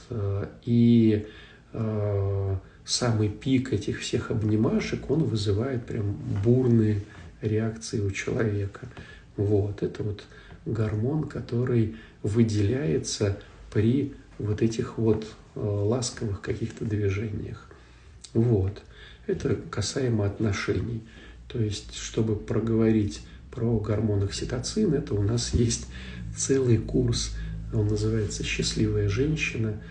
И 0.66 1.26
самый 2.86 3.30
пик 3.30 3.74
этих 3.74 4.02
всех 4.02 4.30
обнимашек, 4.30 5.10
он 5.10 5.24
вызывает 5.24 5.86
прям 5.86 6.18
бурные 6.44 7.02
реакции 7.42 8.00
у 8.00 8.12
человека. 8.12 8.82
Вот, 9.38 9.82
это 9.82 10.04
вот 10.04 10.24
гормон, 10.66 11.24
который 11.24 11.96
выделяется 12.22 13.40
при 13.72 14.14
вот 14.38 14.62
этих 14.62 14.98
вот 14.98 15.26
э, 15.56 15.60
ласковых 15.60 16.42
каких-то 16.42 16.86
движениях. 16.86 17.70
Вот. 18.34 18.82
Это 19.28 19.56
касаемо 19.70 20.26
отношений. 20.26 21.02
То 21.48 21.60
есть, 21.60 21.96
чтобы 21.96 22.36
проговорить 22.36 23.22
про 23.52 23.80
гормон 23.80 24.24
окситоцин, 24.24 24.94
это 24.94 25.14
у 25.14 25.22
нас 25.22 25.54
есть 25.54 25.88
целый 26.36 26.78
курс, 26.78 27.36
он 27.74 27.88
называется 27.88 28.44
«Счастливая 28.44 29.10
женщина». 29.10 29.82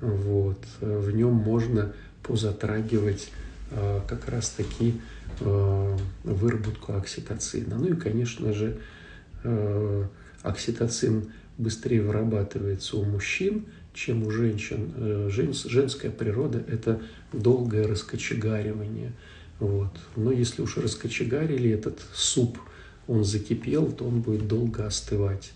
Вот. 0.00 0.58
В 0.80 1.10
нем 1.12 1.32
можно 1.32 1.92
позатрагивать 2.22 3.30
э, 3.70 4.00
как 4.08 4.28
раз-таки 4.28 5.00
э, 5.40 5.98
выработку 6.24 6.94
окситоцина. 6.94 7.76
Ну 7.78 7.86
и, 7.86 7.96
конечно 7.96 8.52
же, 8.52 8.78
э, 9.44 10.04
окситоцин 10.42 11.32
быстрее 11.58 12.02
вырабатывается 12.02 12.96
у 12.96 13.04
мужчин, 13.04 13.66
чем 13.94 14.26
у 14.26 14.30
женщин. 14.30 15.30
Женская 15.30 16.10
природа– 16.10 16.62
это 16.68 17.00
долгое 17.32 17.86
раскочегаривание. 17.86 19.12
Вот. 19.58 19.92
Но 20.16 20.32
если 20.32 20.62
уж 20.62 20.76
раскочегарили 20.76 21.70
этот 21.70 22.00
суп, 22.12 22.58
он 23.06 23.24
закипел, 23.24 23.92
то 23.92 24.04
он 24.04 24.20
будет 24.20 24.48
долго 24.48 24.86
остывать. 24.86 25.52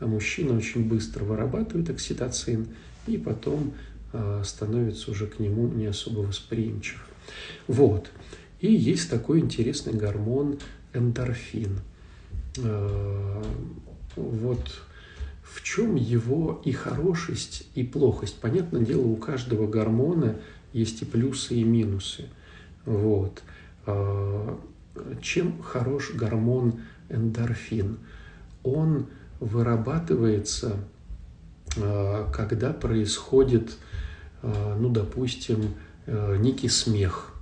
А 0.00 0.06
мужчина 0.06 0.56
очень 0.56 0.88
быстро 0.88 1.24
вырабатывает 1.24 1.88
окситоцин 1.90 2.66
и 3.06 3.16
потом 3.16 3.74
э, 4.12 4.42
становится 4.44 5.10
уже 5.10 5.26
к 5.26 5.38
нему 5.38 5.68
не 5.68 5.86
особо 5.86 6.20
восприимчив. 6.20 7.06
Вот. 7.68 8.10
И 8.60 8.72
есть 8.72 9.10
такой 9.10 9.40
интересный 9.40 9.92
гормон 9.92 10.58
эндорфин. 10.92 11.80
Э, 12.58 13.42
вот 14.16 14.80
в 15.54 15.62
чем 15.62 15.94
его 15.94 16.60
и 16.64 16.72
хорошесть, 16.72 17.68
и 17.76 17.84
плохость. 17.84 18.40
Понятное 18.40 18.80
дело, 18.80 19.06
у 19.06 19.14
каждого 19.14 19.68
гормона 19.68 20.36
есть 20.72 21.02
и 21.02 21.04
плюсы, 21.04 21.54
и 21.54 21.62
минусы. 21.62 22.24
Вот. 22.84 23.40
А, 23.86 24.58
чем 25.22 25.62
хорош 25.62 26.10
гормон 26.12 26.80
эндорфин? 27.08 27.98
Он 28.64 29.06
вырабатывается, 29.38 30.74
а, 31.76 32.28
когда 32.32 32.72
происходит, 32.72 33.76
а, 34.42 34.76
ну, 34.76 34.88
допустим, 34.88 35.74
некий 36.40 36.68
смех. 36.68 37.32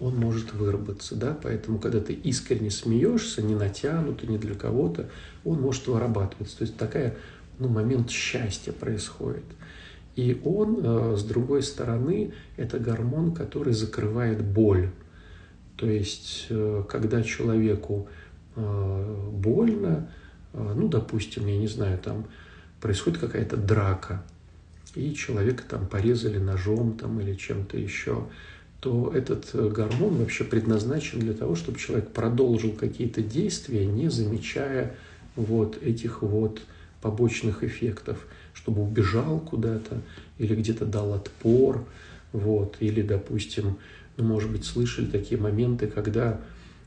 Он 0.00 0.16
может 0.16 0.54
выработаться, 0.54 1.16
да, 1.16 1.36
поэтому, 1.42 1.78
когда 1.78 2.00
ты 2.00 2.12
искренне 2.12 2.70
смеешься, 2.70 3.42
не 3.42 3.56
натянуто, 3.56 4.26
не 4.28 4.38
для 4.38 4.54
кого-то, 4.54 5.10
он 5.44 5.60
может 5.60 5.88
вырабатываться. 5.88 6.58
То 6.58 6.62
есть 6.62 6.76
такая, 6.76 7.16
ну, 7.58 7.68
момент 7.68 8.10
счастья 8.10 8.72
происходит. 8.72 9.44
И 10.16 10.40
он, 10.44 10.80
э, 10.82 11.16
с 11.16 11.22
другой 11.22 11.62
стороны, 11.62 12.32
это 12.56 12.78
гормон, 12.80 13.32
который 13.32 13.72
закрывает 13.72 14.42
боль. 14.42 14.90
То 15.76 15.86
есть, 15.86 16.46
э, 16.50 16.82
когда 16.88 17.22
человеку 17.22 18.08
э, 18.56 19.30
больно, 19.32 20.10
ну, 20.52 20.88
допустим, 20.88 21.46
я 21.46 21.56
не 21.56 21.68
знаю, 21.68 21.98
там 21.98 22.24
происходит 22.80 23.20
какая-то 23.20 23.56
драка, 23.56 24.24
и 24.96 25.14
человека 25.14 25.62
там 25.68 25.86
порезали 25.86 26.38
ножом 26.38 26.96
там, 26.96 27.20
или 27.20 27.34
чем-то 27.34 27.78
еще, 27.78 28.24
то 28.80 29.12
этот 29.14 29.54
гормон 29.54 30.16
вообще 30.16 30.42
предназначен 30.42 31.20
для 31.20 31.34
того, 31.34 31.54
чтобы 31.54 31.78
человек 31.78 32.10
продолжил 32.10 32.72
какие-то 32.72 33.22
действия, 33.22 33.86
не 33.86 34.08
замечая 34.08 34.96
вот 35.36 35.80
этих 35.80 36.22
вот 36.22 36.60
побочных 37.00 37.62
эффектов– 37.64 38.26
чтобы 38.58 38.82
убежал 38.82 39.38
куда-то 39.38 40.02
или 40.38 40.54
где-то 40.54 40.84
дал 40.84 41.14
отпор, 41.14 41.84
вот, 42.32 42.76
или, 42.80 43.02
допустим, 43.02 43.78
ну, 44.16 44.24
может 44.24 44.50
быть, 44.50 44.64
слышали 44.64 45.06
такие 45.06 45.40
моменты, 45.40 45.86
когда 45.86 46.40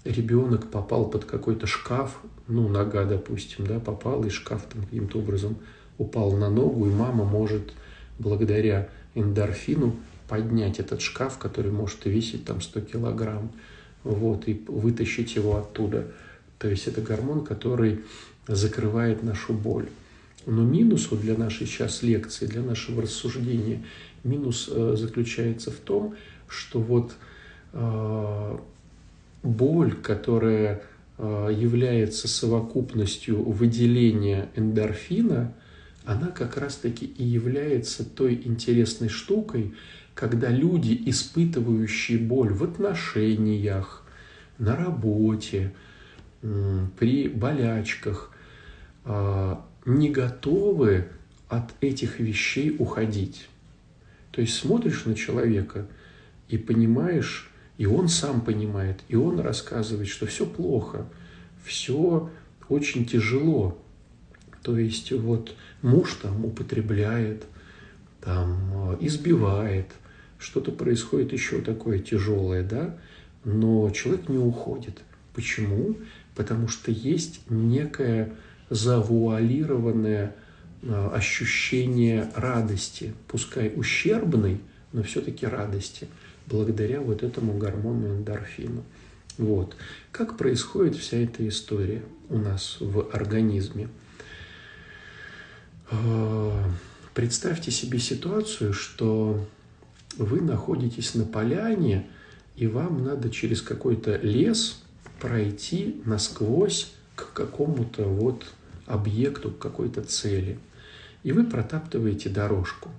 ребенок 0.03 0.69
попал 0.69 1.09
под 1.09 1.25
какой-то 1.25 1.67
шкаф, 1.67 2.19
ну, 2.47 2.67
нога, 2.67 3.05
допустим, 3.05 3.65
да, 3.65 3.79
попал, 3.79 4.23
и 4.25 4.29
шкаф 4.29 4.63
там 4.71 4.83
каким-то 4.83 5.19
образом 5.19 5.57
упал 5.97 6.33
на 6.33 6.49
ногу, 6.49 6.87
и 6.87 6.91
мама 6.91 7.23
может 7.23 7.73
благодаря 8.19 8.89
эндорфину 9.15 9.95
поднять 10.27 10.79
этот 10.79 11.01
шкаф, 11.01 11.37
который 11.37 11.71
может 11.71 12.05
весить 12.05 12.45
там 12.45 12.61
100 12.61 12.81
килограмм, 12.81 13.51
вот, 14.03 14.47
и 14.47 14.61
вытащить 14.67 15.35
его 15.35 15.57
оттуда. 15.57 16.07
То 16.59 16.69
есть 16.69 16.87
это 16.87 17.01
гормон, 17.01 17.45
который 17.45 18.01
закрывает 18.47 19.23
нашу 19.23 19.53
боль. 19.53 19.87
Но 20.45 20.63
минус 20.63 21.09
вот 21.11 21.21
для 21.21 21.35
нашей 21.35 21.67
сейчас 21.67 22.01
лекции, 22.01 22.47
для 22.47 22.61
нашего 22.61 23.03
рассуждения, 23.03 23.83
минус 24.23 24.69
э, 24.71 24.95
заключается 24.97 25.71
в 25.71 25.75
том, 25.75 26.15
что 26.47 26.79
вот 26.79 27.13
э, 27.73 28.57
боль, 29.43 29.93
которая 29.93 30.81
э, 31.17 31.49
является 31.55 32.27
совокупностью 32.27 33.43
выделения 33.43 34.49
эндорфина, 34.55 35.53
она 36.05 36.27
как 36.27 36.57
раз-таки 36.57 37.05
и 37.05 37.23
является 37.23 38.03
той 38.03 38.41
интересной 38.43 39.09
штукой, 39.09 39.75
когда 40.15 40.49
люди, 40.49 40.99
испытывающие 41.05 42.17
боль 42.17 42.51
в 42.51 42.63
отношениях, 42.63 44.03
на 44.57 44.75
работе, 44.75 45.73
при 46.41 47.27
болячках, 47.27 48.31
не 49.85 50.09
готовы 50.09 51.07
от 51.49 51.73
этих 51.81 52.19
вещей 52.19 52.75
уходить. 52.77 53.47
То 54.31 54.41
есть 54.41 54.55
смотришь 54.55 55.05
на 55.05 55.15
человека 55.15 55.87
и 56.47 56.57
понимаешь, 56.57 57.51
и 57.77 57.85
он 57.85 58.07
сам 58.07 58.41
понимает, 58.41 58.99
и 59.09 59.15
он 59.15 59.39
рассказывает, 59.39 60.07
что 60.07 60.25
все 60.25 60.45
плохо, 60.45 61.05
все 61.63 62.29
очень 62.69 63.05
тяжело. 63.05 63.77
То 64.61 64.77
есть 64.77 65.11
вот 65.11 65.55
муж 65.81 66.19
там 66.21 66.45
употребляет, 66.45 67.45
там 68.21 68.95
избивает, 69.01 69.87
что-то 70.37 70.71
происходит 70.71 71.33
еще 71.33 71.61
такое 71.61 71.99
тяжелое, 71.99 72.63
да, 72.63 72.97
но 73.43 73.89
человек 73.89 74.29
не 74.29 74.37
уходит. 74.37 75.01
Почему? 75.33 75.97
Потому 76.35 76.67
что 76.67 76.91
есть 76.91 77.41
некая 77.49 78.31
завуалированное 78.71 80.33
а, 80.83 81.11
ощущение 81.13 82.31
радости, 82.35 83.13
пускай 83.27 83.71
ущербной, 83.75 84.61
но 84.93 85.03
все-таки 85.03 85.45
радости, 85.45 86.07
благодаря 86.47 87.01
вот 87.01 87.21
этому 87.21 87.57
гормону 87.57 88.07
эндорфину. 88.07 88.83
Вот. 89.37 89.75
Как 90.11 90.37
происходит 90.37 90.95
вся 90.95 91.17
эта 91.17 91.47
история 91.47 92.01
у 92.29 92.37
нас 92.37 92.77
в 92.79 93.09
организме? 93.13 93.89
А, 95.91 96.63
представьте 97.13 97.71
себе 97.71 97.99
ситуацию, 97.99 98.71
что 98.71 99.45
вы 100.15 100.39
находитесь 100.39 101.13
на 101.13 101.25
поляне, 101.25 102.07
и 102.55 102.67
вам 102.67 103.03
надо 103.03 103.29
через 103.29 103.61
какой-то 103.61 104.15
лес 104.15 104.81
пройти 105.19 106.01
насквозь 106.05 106.93
к 107.15 107.33
какому-то 107.33 108.05
вот 108.05 108.45
объекту, 108.91 109.51
к 109.51 109.59
какой-то 109.59 110.01
цели. 110.01 110.59
И 111.23 111.31
вы 111.31 111.43
протаптываете 111.43 112.29
дорожку. 112.29 112.89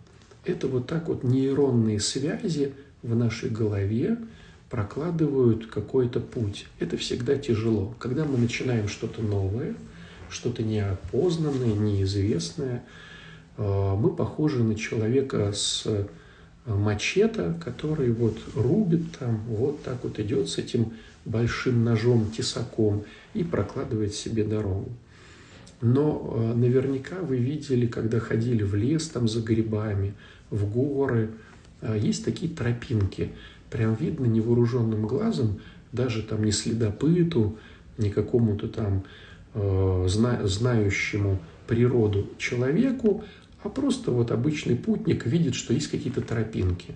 Это 0.44 0.68
вот 0.68 0.86
так 0.86 1.08
вот 1.08 1.22
нейронные 1.22 2.00
связи 2.00 2.72
в 3.02 3.14
нашей 3.14 3.50
голове 3.50 4.18
прокладывают 4.70 5.66
какой-то 5.66 6.20
путь. 6.20 6.66
Это 6.78 6.96
всегда 6.96 7.36
тяжело. 7.36 7.94
Когда 7.98 8.24
мы 8.24 8.38
начинаем 8.38 8.88
что-то 8.88 9.22
новое, 9.22 9.74
что-то 10.30 10.62
неопознанное, 10.62 11.74
неизвестное, 11.74 12.82
э, 13.58 13.94
мы 13.96 14.14
похожи 14.16 14.62
на 14.62 14.74
человека 14.74 15.52
с 15.52 15.82
э, 15.84 16.06
мачете, 16.64 17.54
который 17.62 18.12
вот 18.12 18.38
рубит 18.54 19.18
там, 19.18 19.42
вот 19.46 19.82
так 19.82 20.02
вот 20.02 20.18
идет 20.18 20.48
с 20.48 20.58
этим 20.58 20.94
большим 21.24 21.84
ножом, 21.84 22.30
тесаком 22.30 23.04
и 23.34 23.44
прокладывает 23.44 24.14
себе 24.14 24.44
дорогу. 24.44 24.90
Но 25.82 26.32
э, 26.34 26.54
наверняка 26.54 27.16
вы 27.16 27.38
видели, 27.38 27.86
когда 27.86 28.20
ходили 28.20 28.62
в 28.62 28.74
лес 28.76 29.08
там 29.08 29.26
за 29.26 29.42
грибами, 29.42 30.14
в 30.48 30.70
горы, 30.72 31.30
э, 31.80 31.98
есть 32.00 32.24
такие 32.24 32.54
тропинки. 32.54 33.32
Прям 33.68 33.96
видно 33.96 34.26
невооруженным 34.26 35.06
глазом, 35.06 35.60
даже 35.90 36.22
там 36.22 36.44
не 36.44 36.52
следопыту, 36.52 37.58
не 37.98 38.10
какому-то 38.10 38.68
там 38.68 39.02
э, 39.54 40.06
зна 40.08 40.46
знающему 40.46 41.40
природу 41.66 42.28
человеку, 42.38 43.24
а 43.64 43.68
просто 43.68 44.12
вот 44.12 44.30
обычный 44.30 44.76
путник 44.76 45.26
видит, 45.26 45.56
что 45.56 45.74
есть 45.74 45.88
какие-то 45.88 46.20
тропинки. 46.20 46.94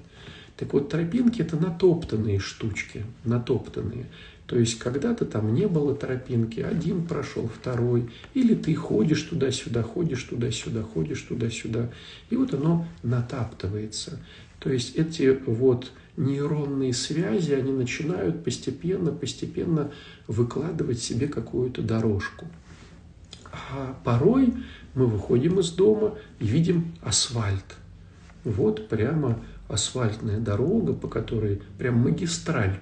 Так 0.56 0.72
вот, 0.72 0.88
тропинки– 0.88 1.40
это 1.42 1.56
натоптанные 1.56 2.38
штучки, 2.38 3.04
натоптанные. 3.24 4.06
То 4.46 4.56
есть 4.56 4.78
когда-то 4.78 5.24
там 5.24 5.54
не 5.54 5.66
было 5.66 5.94
тропинки, 5.94 6.60
один 6.60 7.06
прошел, 7.06 7.48
второй, 7.48 8.10
или 8.32 8.54
ты 8.54 8.74
ходишь 8.74 9.22
туда-сюда, 9.22 9.82
ходишь 9.82 10.22
туда-сюда, 10.22 10.82
ходишь 10.82 11.22
туда-сюда, 11.22 11.90
и 12.30 12.36
вот 12.36 12.54
оно 12.54 12.86
натаптывается. 13.02 14.20
То 14.60 14.70
есть 14.70 14.94
эти 14.94 15.40
вот 15.46 15.90
нейронные 16.16 16.94
связи, 16.94 17.52
они 17.52 17.72
начинают 17.72 18.44
постепенно, 18.44 19.10
постепенно 19.10 19.90
выкладывать 20.28 21.00
себе 21.00 21.26
какую-то 21.26 21.82
дорожку. 21.82 22.46
А 23.52 23.98
порой 24.04 24.54
мы 24.94 25.06
выходим 25.06 25.58
из 25.58 25.70
дома 25.70 26.14
и 26.38 26.46
видим 26.46 26.94
асфальт. 27.02 27.76
Вот 28.44 28.88
прямо 28.88 29.42
асфальтная 29.68 30.38
дорога, 30.38 30.92
по 30.92 31.08
которой 31.08 31.62
прям 31.78 31.98
магистраль 31.98 32.78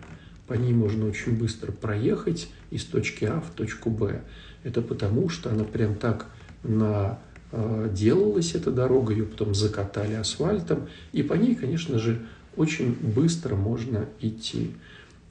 по 0.46 0.54
ней 0.54 0.72
можно 0.72 1.06
очень 1.06 1.36
быстро 1.36 1.72
проехать 1.72 2.48
из 2.70 2.84
точки 2.84 3.24
А 3.24 3.40
в 3.40 3.50
точку 3.50 3.90
Б. 3.90 4.22
Это 4.62 4.82
потому, 4.82 5.28
что 5.28 5.50
она 5.50 5.64
прям 5.64 5.94
так 5.94 6.26
на 6.62 7.18
э, 7.52 7.90
делалась 7.92 8.54
эта 8.54 8.70
дорога, 8.70 9.12
ее 9.12 9.24
потом 9.24 9.54
закатали 9.54 10.14
асфальтом, 10.14 10.88
и 11.12 11.22
по 11.22 11.34
ней, 11.34 11.54
конечно 11.54 11.98
же, 11.98 12.26
очень 12.56 12.94
быстро 12.94 13.56
можно 13.56 14.06
идти. 14.20 14.72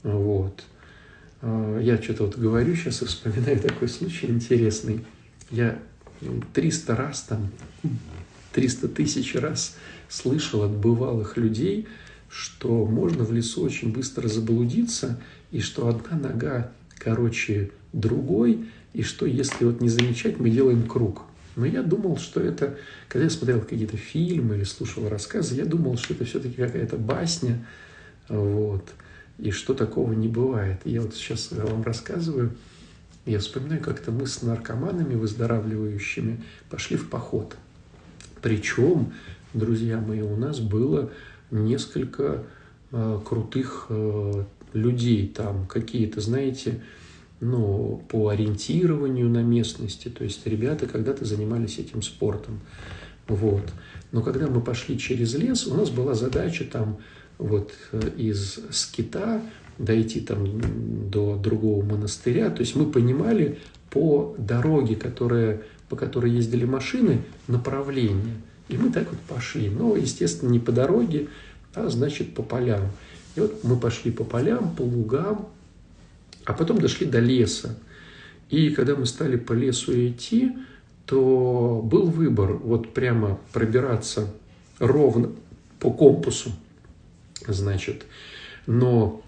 Вот. 0.04 0.64
А, 1.42 1.80
я 1.80 2.02
что-то 2.02 2.26
вот 2.26 2.38
говорю 2.38 2.76
сейчас 2.76 3.02
и 3.02 3.06
вспоминаю 3.06 3.60
такой 3.60 3.88
случай 3.88 4.28
интересный. 4.28 5.06
Я 5.52 5.80
300 6.54 6.96
раз 6.96 7.22
там, 7.22 7.50
300 8.54 8.88
тысяч 8.90 9.36
раз 9.36 9.76
слышал 10.10 10.64
от 10.64 10.72
бывалых 10.72 11.38
людей, 11.38 11.88
что 12.34 12.86
можно 12.88 13.24
в 13.24 13.32
лесу 13.32 13.62
очень 13.62 13.94
быстро 13.94 14.28
заблудиться, 14.28 15.20
и 15.52 15.60
что 15.60 15.88
одна 15.88 16.18
нога 16.18 16.72
короче 16.98 17.70
другой, 17.92 18.70
и 18.94 19.04
что 19.04 19.28
если 19.28 19.66
вот 19.66 19.82
не 19.82 19.90
замечать, 19.90 20.40
мы 20.40 20.50
делаем 20.50 20.88
круг. 20.88 21.22
Но 21.56 21.68
я 21.68 21.84
думал, 21.84 22.18
что 22.18 22.42
это, 22.42 22.76
когда 23.08 23.26
я 23.26 23.30
смотрел 23.30 23.62
какие-то 23.62 23.98
фильмы 23.98 24.56
или 24.56 24.64
слушал 24.64 25.08
рассказы, 25.10 25.54
я 25.54 25.66
думал, 25.66 25.96
что 25.98 26.16
это 26.16 26.26
все-таки 26.26 26.56
какая-то 26.56 26.98
басня, 26.98 27.64
вот, 28.30 28.90
и 29.38 29.52
что 29.52 29.76
такого 29.76 30.14
не 30.14 30.28
бывает. 30.28 30.82
Я 30.86 31.02
вот 31.02 31.14
сейчас 31.14 31.52
вам 31.52 31.84
рассказываю, 31.84 32.56
я 33.28 33.38
вспоминаю, 33.38 33.80
как-то 33.80 34.12
мы 34.12 34.26
с 34.26 34.42
наркоманами 34.42 35.14
выздоравливающими 35.14 36.42
пошли 36.72 36.98
в 36.98 37.10
поход. 37.10 37.56
Причем, 38.42 39.14
друзья 39.54 40.00
мои, 40.00 40.22
у 40.22 40.36
нас 40.36 40.60
было 40.60 41.12
несколько 41.54 42.44
э, 42.92 43.20
крутых 43.26 43.88
э, 43.90 44.44
людей 44.74 45.28
там, 45.28 45.66
какие-то, 45.68 46.20
знаете, 46.22 46.82
ну, 47.40 48.04
по 48.10 48.30
ориентированию 48.30 49.30
на 49.30 49.44
местности. 49.44 50.10
То 50.10 50.24
есть 50.24 50.46
ребята 50.48 50.88
когда-то 50.88 51.26
занимались 51.26 51.78
этим 51.78 52.02
спортом. 52.02 52.60
Вот. 53.28 53.64
Но 54.12 54.22
когда 54.22 54.48
мы 54.48 54.62
пошли 54.62 54.98
через 54.98 55.36
лес, 55.36 55.68
у 55.68 55.76
нас 55.76 55.90
была 55.90 56.14
задача 56.14 56.66
там 56.66 56.98
вот 57.38 57.74
э, 57.92 58.10
из 58.18 58.60
скита 58.72 59.42
дойти 59.78 60.22
там 60.22 61.10
до 61.10 61.36
другого 61.38 61.84
монастыря. 61.84 62.50
То 62.50 62.62
есть 62.62 62.76
мы 62.76 62.86
понимали 62.86 63.60
по 63.90 64.36
дороге, 64.38 64.96
которая, 64.96 65.62
по 65.90 65.96
которой 65.96 66.32
ездили 66.32 66.66
машины, 66.66 67.22
направление. 67.48 68.36
И 68.70 68.78
мы 68.78 68.92
так 68.92 69.10
вот 69.10 69.20
пошли. 69.22 69.70
Но, 69.70 69.96
естественно, 69.96 70.50
не 70.50 70.60
по 70.60 70.72
дороге, 70.72 71.28
а 71.74 71.90
значит 71.90 72.34
по 72.34 72.44
полям. 72.44 72.92
И 73.36 73.40
вот 73.40 73.64
мы 73.64 73.78
пошли 73.78 74.12
по 74.12 74.24
полям, 74.24 74.76
по 74.76 74.82
лугам, 74.82 75.50
а 76.46 76.54
потом 76.54 76.80
дошли 76.80 77.06
до 77.06 77.20
леса. 77.20 77.78
И 78.50 78.70
когда 78.70 78.96
мы 78.96 79.06
стали 79.06 79.36
по 79.36 79.54
лесу 79.54 79.94
идти, 79.94 80.54
то 81.06 81.82
был 81.84 82.08
выбор 82.08 82.54
вот 82.54 82.94
прямо 82.94 83.40
пробираться 83.52 84.34
ровно 84.80 85.32
по 85.80 85.92
компасу, 85.92 86.52
значит, 87.48 88.06
но 88.68 89.22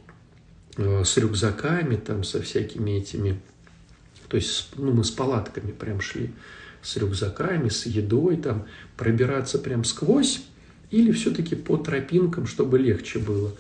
э, 0.78 1.04
с 1.04 1.18
рюкзаками, 1.18 1.98
там, 1.98 2.24
со 2.24 2.42
всякими 2.42 2.92
этими, 2.92 3.40
то 4.30 4.38
есть, 4.38 4.70
ну, 4.78 4.94
мы 4.94 5.04
с 5.04 5.12
палатками 5.12 5.72
прям 5.72 6.00
шли, 6.02 6.32
с 6.86 6.98
рюкзаками, 6.98 7.70
с 7.70 7.86
едой, 7.88 8.38
там, 8.38 8.66
пробираться 8.96 9.58
прям 9.58 9.84
сквозь, 9.84 10.44
или 10.92 11.12
все-таки 11.12 11.56
по 11.56 11.78
тропинкам, 11.78 12.46
чтобы 12.46 12.78
легче 12.78 13.20
было. 13.20 13.52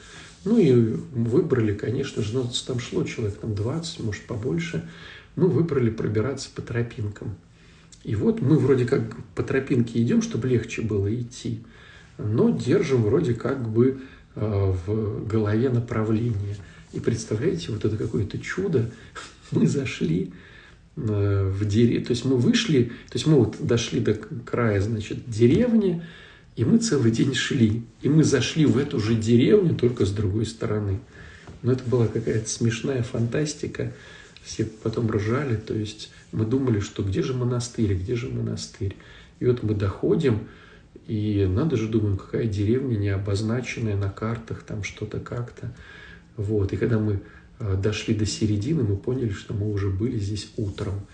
Ну 0.45 0.59
и 0.59 0.71
выбрали, 0.71 1.73
конечно 1.73 2.21
же, 2.21 2.35
ну, 2.35 2.49
там 2.67 2.79
шло 2.79 3.03
человек 3.03 3.37
там 3.37 3.55
20, 3.55 4.01
может 4.01 4.23
побольше, 4.23 4.87
мы 5.35 5.47
выбрали 5.47 5.89
пробираться 5.89 6.49
по 6.53 6.61
тропинкам. 6.61 7.35
И 8.03 8.15
вот 8.15 8.41
мы 8.41 8.59
вроде 8.59 8.85
как 8.85 9.01
по 9.33 9.41
тропинке 9.41 9.99
идем, 10.01 10.21
чтобы 10.21 10.47
легче 10.47 10.83
было 10.83 11.13
идти, 11.13 11.63
но 12.19 12.51
держим 12.51 13.01
вроде 13.01 13.33
как 13.33 13.67
бы 13.67 14.01
э, 14.35 14.73
в 14.85 15.27
голове 15.27 15.69
направление. 15.69 16.55
И 16.93 16.99
представляете, 16.99 17.71
вот 17.71 17.83
это 17.83 17.97
какое-то 17.97 18.37
чудо. 18.37 18.91
Мы 19.51 19.67
зашли 19.67 20.31
в 20.95 21.65
деревню, 21.65 22.05
то 22.05 22.11
есть 22.11 22.25
мы 22.25 22.37
вышли, 22.37 22.83
то 22.83 23.15
есть 23.15 23.27
мы 23.27 23.35
вот 23.35 23.57
дошли 23.59 23.99
до 23.99 24.13
края, 24.13 24.79
значит, 24.81 25.29
деревни, 25.29 26.01
и 26.55 26.63
мы 26.63 26.77
целый 26.77 27.11
день 27.11 27.33
шли. 27.33 27.83
И 28.01 28.07
мы 28.07 28.23
зашли 28.23 28.65
в 28.65 28.77
эту 28.77 28.99
же 28.99 29.15
деревню, 29.15 29.75
только 29.75 30.05
с 30.05 30.11
другой 30.11 30.45
стороны. 30.45 30.99
Но 31.61 31.73
это 31.73 31.83
была 31.83 32.07
какая-то 32.07 32.49
смешная 32.49 33.03
фантастика. 33.03 33.91
Все 34.41 34.65
потом 34.65 35.11
ржали. 35.11 35.57
То 35.57 35.73
есть 35.73 36.11
мы 36.31 36.45
думали, 36.45 36.79
что 36.79 37.03
где 37.03 37.21
же 37.23 37.33
монастырь, 37.33 37.95
где 37.95 38.15
же 38.15 38.29
монастырь. 38.29 38.95
И 39.39 39.45
вот 39.45 39.63
мы 39.63 39.73
доходим, 39.73 40.47
и 41.07 41.45
надо 41.49 41.75
же, 41.75 41.89
думаем, 41.89 42.17
какая 42.17 42.45
деревня 42.45 42.95
не 42.95 43.09
обозначенная 43.09 43.97
на 43.97 44.09
картах, 44.09 44.63
там 44.63 44.83
что-то 44.83 45.19
как-то. 45.19 45.75
Вот. 46.37 46.71
И 46.71 46.77
когда 46.77 46.99
мы 46.99 47.13
э, 47.13 47.19
дошли 47.59 48.13
до 48.13 48.25
середины, 48.25 48.83
мы 48.83 48.97
поняли, 48.97 49.31
что 49.31 49.53
мы 49.53 49.71
уже 49.71 49.89
были 49.89 50.17
здесь 50.19 50.49
утром. 50.57 51.05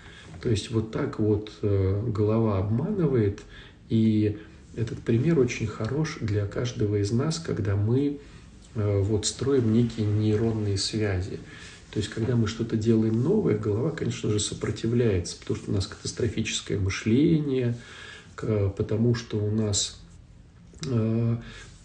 То 0.42 0.50
есть 0.50 0.70
вот 0.72 0.90
так 0.90 1.20
вот 1.20 1.52
э, 1.62 2.02
голова 2.08 2.58
обманывает, 2.58 3.42
и 3.88 4.38
этот 4.74 4.98
пример 4.98 5.38
очень 5.38 5.68
хорош 5.68 6.18
для 6.20 6.46
каждого 6.46 6.96
из 6.96 7.12
нас, 7.12 7.38
когда 7.38 7.76
мы 7.76 8.18
э, 8.74 9.00
вот 9.00 9.26
строим 9.26 9.72
некие 9.72 10.04
нейронные 10.04 10.78
связи. 10.78 11.38
То 11.92 11.98
есть, 11.98 12.08
когда 12.08 12.36
мы 12.36 12.48
что-то 12.48 12.76
делаем 12.76 13.22
новое, 13.22 13.56
голова, 13.56 13.90
конечно 13.90 14.30
же, 14.30 14.40
сопротивляется, 14.40 15.38
потому 15.38 15.58
что 15.58 15.70
у 15.70 15.74
нас 15.74 15.86
катастрофическое 15.86 16.78
мышление, 16.78 17.76
потому 18.34 19.14
что 19.14 19.36
у 19.36 19.50
нас 19.50 20.00
э, 20.86 21.36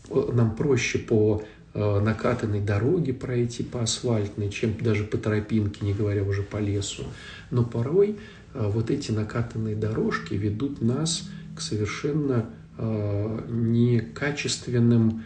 нам 0.09 0.55
проще 0.55 0.99
по 0.99 1.43
э, 1.73 1.99
накатанной 1.99 2.61
дороге 2.61 3.13
пройти 3.13 3.63
по 3.63 3.81
асфальтной, 3.81 4.49
чем 4.49 4.77
даже 4.77 5.03
по 5.03 5.17
тропинке, 5.17 5.85
не 5.85 5.93
говоря 5.93 6.23
уже 6.23 6.43
по 6.43 6.57
лесу. 6.57 7.03
Но 7.51 7.63
порой 7.63 8.17
вот 8.53 8.89
эти 8.89 9.11
накатанные 9.11 9.75
дорожки 9.75 10.33
ведут 10.33 10.81
нас 10.81 11.29
к 11.55 11.61
совершенно 11.61 12.49
Э, 12.79 13.41
некачественным, 13.49 15.23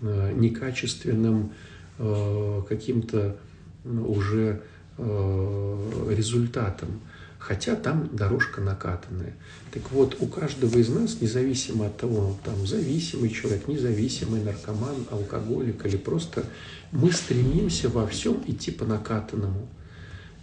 э, 0.00 0.32
некачественным 0.32 1.52
э, 1.98 2.62
каким-то 2.66 3.36
ну, 3.84 4.10
уже 4.10 4.62
результатом, 4.96 7.00
хотя 7.46 7.76
там 7.76 8.08
дорожка 8.10 8.62
накатанная. 8.62 9.34
Так 9.70 9.90
вот, 9.90 10.16
у 10.20 10.26
каждого 10.26 10.78
из 10.78 10.88
нас, 10.88 11.20
независимо 11.20 11.86
от 11.86 11.98
того, 11.98 12.38
там 12.42 12.66
зависимый 12.66 13.28
человек, 13.28 13.68
независимый 13.68 14.42
наркоман, 14.42 14.94
алкоголик 15.10 15.84
или 15.84 15.98
просто, 15.98 16.44
мы 16.90 17.12
стремимся 17.12 17.90
во 17.90 18.06
всем 18.06 18.42
идти 18.46 18.70
по 18.70 18.86
накатанному. 18.86 19.68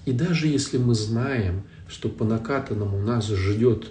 И 0.05 0.11
даже 0.11 0.47
если 0.47 0.77
мы 0.77 0.93
знаем, 0.93 1.63
что 1.87 2.07
по 2.07 2.23
накатанному 2.23 2.99
нас 2.99 3.27
ждет 3.27 3.89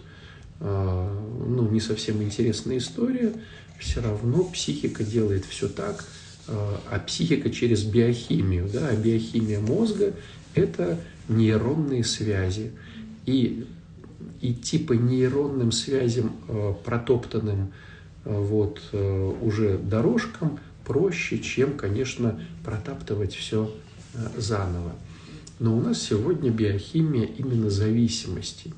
а, 0.60 1.12
ну, 1.48 1.68
не 1.68 1.80
совсем 1.80 2.22
интересная 2.22 2.78
история, 2.78 3.32
все 3.80 4.02
равно 4.02 4.44
психика 4.44 5.02
делает 5.02 5.44
все 5.46 5.68
так, 5.68 6.04
а, 6.46 6.80
а 6.88 7.00
психика 7.00 7.50
через 7.50 7.82
биохимию, 7.82 8.70
да, 8.72 8.86
а 8.86 8.94
биохимия 8.94 9.58
мозга– 9.58 10.14
это 10.54 10.96
нейронные 11.28 12.04
связи. 12.04 12.70
И 13.30 13.66
идти 14.40 14.78
по 14.78 14.92
нейронным 14.92 15.72
связям, 15.72 16.32
а, 16.48 16.72
протоптанным 16.72 17.72
вот 18.24 18.82
уже 18.92 19.78
дорожкам, 19.78 20.58
проще, 20.84 21.38
чем, 21.38 21.72
конечно, 21.78 22.38
протаптывать 22.62 23.34
все 23.34 23.72
заново. 24.36 24.92
Но 25.60 25.76
у 25.76 25.80
нас 25.80 26.02
сегодня 26.02 26.50
биохимия 26.50 27.24
именно 27.24 27.70
зависимости. 27.70 28.72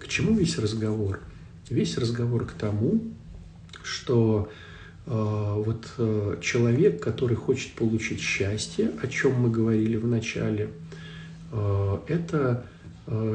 К 0.00 0.08
чему 0.08 0.36
весь 0.36 0.58
разговор? 0.58 1.20
Весь 1.70 1.96
разговор 1.96 2.44
к 2.44 2.52
тому, 2.52 3.00
что 3.84 4.50
э, 5.06 5.10
вот 5.10 5.86
э, 5.98 6.38
человек, 6.40 7.00
который 7.02 7.36
хочет 7.36 7.72
получить 7.74 8.20
счастье, 8.20 8.90
о 9.02 9.06
чем 9.06 9.40
мы 9.40 9.50
говорили 9.50 9.96
в 9.96 10.06
начале, 10.06 10.70
э, 11.52 11.98
это 12.08 12.64
э, 12.64 12.77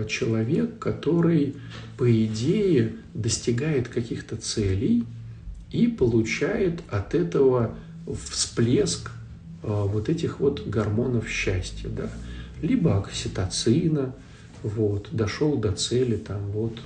человек, 0.08 0.78
который, 0.78 1.56
по 1.98 2.26
идее, 2.26 2.94
достигает 3.14 3.88
каких-то 3.88 4.36
целей 4.38 5.04
и 5.72 5.88
получает 5.88 6.82
от 6.90 7.16
этого 7.16 7.76
всплеск 8.30 9.10
э, 9.64 9.68
вот 9.68 10.10
этих 10.10 10.40
вот 10.40 10.68
гормонов 10.68 11.28
счастья, 11.28 11.90
да, 11.90 12.10
либо 12.62 12.98
окситоцина, 12.98 14.14
вот, 14.62 15.10
дошел 15.12 15.58
до 15.58 15.72
цели, 15.72 16.16
там, 16.16 16.42
вот, 16.52 16.78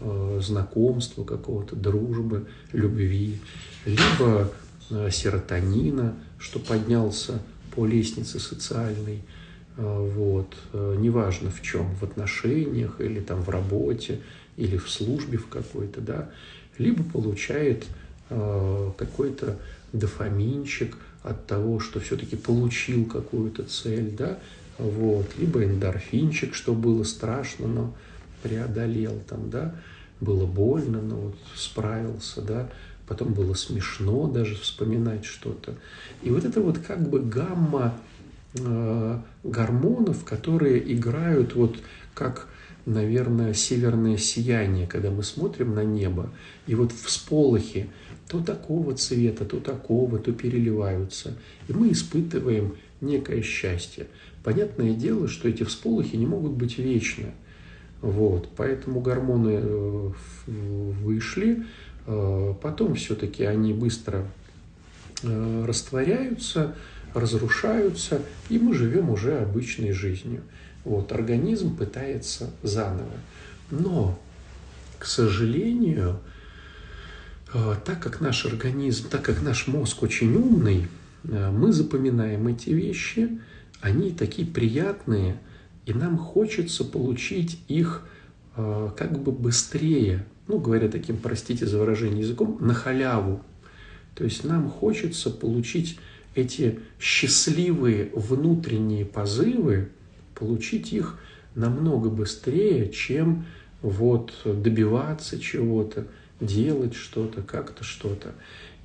э, 0.00 0.40
знакомства 0.42 1.24
какого-то, 1.24 1.76
дружбы, 1.76 2.46
любви, 2.72 3.38
либо 3.86 4.52
э, 4.90 5.10
серотонина, 5.10 6.14
что 6.38 6.58
поднялся 6.58 7.40
по 7.74 7.86
лестнице 7.86 8.38
социальной, 8.38 9.16
э, 9.16 9.33
вот, 9.76 10.54
э, 10.72 10.96
неважно 10.98 11.50
в 11.50 11.60
чем, 11.62 11.94
в 11.96 12.02
отношениях 12.02 13.00
или 13.00 13.20
там 13.20 13.42
в 13.42 13.48
работе, 13.48 14.20
или 14.56 14.76
в 14.76 14.88
службе 14.88 15.38
в 15.38 15.48
какой-то, 15.48 16.00
да, 16.00 16.30
либо 16.78 17.02
получает 17.02 17.86
э, 18.30 18.90
какой-то 18.96 19.58
дофаминчик 19.92 20.96
от 21.22 21.46
того, 21.46 21.80
что 21.80 22.00
все-таки 22.00 22.36
получил 22.36 23.06
какую-то 23.06 23.64
цель, 23.64 24.10
да, 24.16 24.38
вот, 24.78 25.26
либо 25.38 25.64
эндорфинчик, 25.64 26.54
что 26.54 26.74
было 26.74 27.04
страшно, 27.04 27.66
но 27.66 27.94
преодолел 28.42 29.20
там, 29.28 29.50
да, 29.50 29.74
было 30.20 30.46
больно, 30.46 31.00
но 31.00 31.16
вот 31.16 31.36
справился, 31.54 32.42
да, 32.42 32.68
потом 33.06 33.32
было 33.32 33.54
смешно 33.54 34.26
даже 34.26 34.56
вспоминать 34.56 35.24
что-то. 35.24 35.74
И 36.22 36.30
вот 36.30 36.44
это 36.44 36.60
вот 36.60 36.78
как 36.78 37.08
бы 37.08 37.20
гамма 37.20 37.94
гормонов, 38.54 40.24
которые 40.24 40.92
играют 40.92 41.54
вот 41.54 41.76
как, 42.14 42.48
наверное, 42.86 43.52
северное 43.52 44.16
сияние, 44.16 44.86
когда 44.86 45.10
мы 45.10 45.22
смотрим 45.22 45.74
на 45.74 45.84
небо, 45.84 46.30
и 46.66 46.74
вот 46.74 46.92
всполохи 46.92 47.88
то 48.28 48.40
такого 48.40 48.94
цвета, 48.94 49.44
то 49.44 49.60
такого, 49.60 50.18
то 50.18 50.32
переливаются. 50.32 51.36
И 51.68 51.72
мы 51.72 51.92
испытываем 51.92 52.76
некое 53.00 53.42
счастье. 53.42 54.06
Понятное 54.42 54.94
дело, 54.94 55.28
что 55.28 55.48
эти 55.48 55.62
всполохи 55.62 56.16
не 56.16 56.26
могут 56.26 56.52
быть 56.52 56.78
вечны. 56.78 57.32
Вот, 58.00 58.48
поэтому 58.56 59.00
гормоны 59.00 59.60
э, 59.62 60.10
вышли, 60.46 61.64
э, 62.06 62.54
потом 62.60 62.96
все-таки 62.96 63.44
они 63.44 63.72
быстро 63.72 64.26
э, 65.22 65.64
растворяются, 65.66 66.74
разрушаются, 67.14 68.22
и 68.48 68.58
мы 68.58 68.74
живем 68.74 69.10
уже 69.10 69.38
обычной 69.38 69.92
жизнью. 69.92 70.42
Вот, 70.84 71.12
организм 71.12 71.76
пытается 71.76 72.50
заново. 72.62 73.14
Но, 73.70 74.18
к 74.98 75.06
сожалению, 75.06 76.20
так 77.52 78.02
как 78.02 78.20
наш 78.20 78.44
организм, 78.44 79.08
так 79.08 79.22
как 79.22 79.42
наш 79.42 79.66
мозг 79.66 80.02
очень 80.02 80.34
умный, 80.34 80.88
мы 81.22 81.72
запоминаем 81.72 82.46
эти 82.48 82.70
вещи, 82.70 83.38
они 83.80 84.10
такие 84.10 84.46
приятные– 84.46 85.38
и 85.86 85.92
нам 85.92 86.16
хочется 86.16 86.84
получить 86.84 87.58
их 87.68 88.06
э, 88.56 88.90
как 88.96 89.22
бы 89.22 89.32
быстрее, 89.32 90.24
ну, 90.46 90.58
говоря 90.58 90.88
таким, 90.88 91.18
простите 91.18 91.66
за 91.66 91.78
выражение 91.78 92.20
языком, 92.20 92.56
на 92.60 92.74
халяву. 92.74 93.42
То 94.14 94.24
есть 94.24 94.44
нам 94.44 94.70
хочется 94.70 95.30
получить 95.30 95.98
эти 96.34 96.80
счастливые 96.98 98.10
внутренние 98.14 99.04
позывы, 99.04 99.88
получить 100.34 100.92
их 100.92 101.18
намного 101.54 102.10
быстрее, 102.10 102.90
чем 102.90 103.46
вот 103.82 104.32
добиваться 104.44 105.38
чего-то, 105.38 106.06
делать 106.40 106.94
что-то, 106.94 107.42
как-то 107.42 107.84
что-то. 107.84 108.34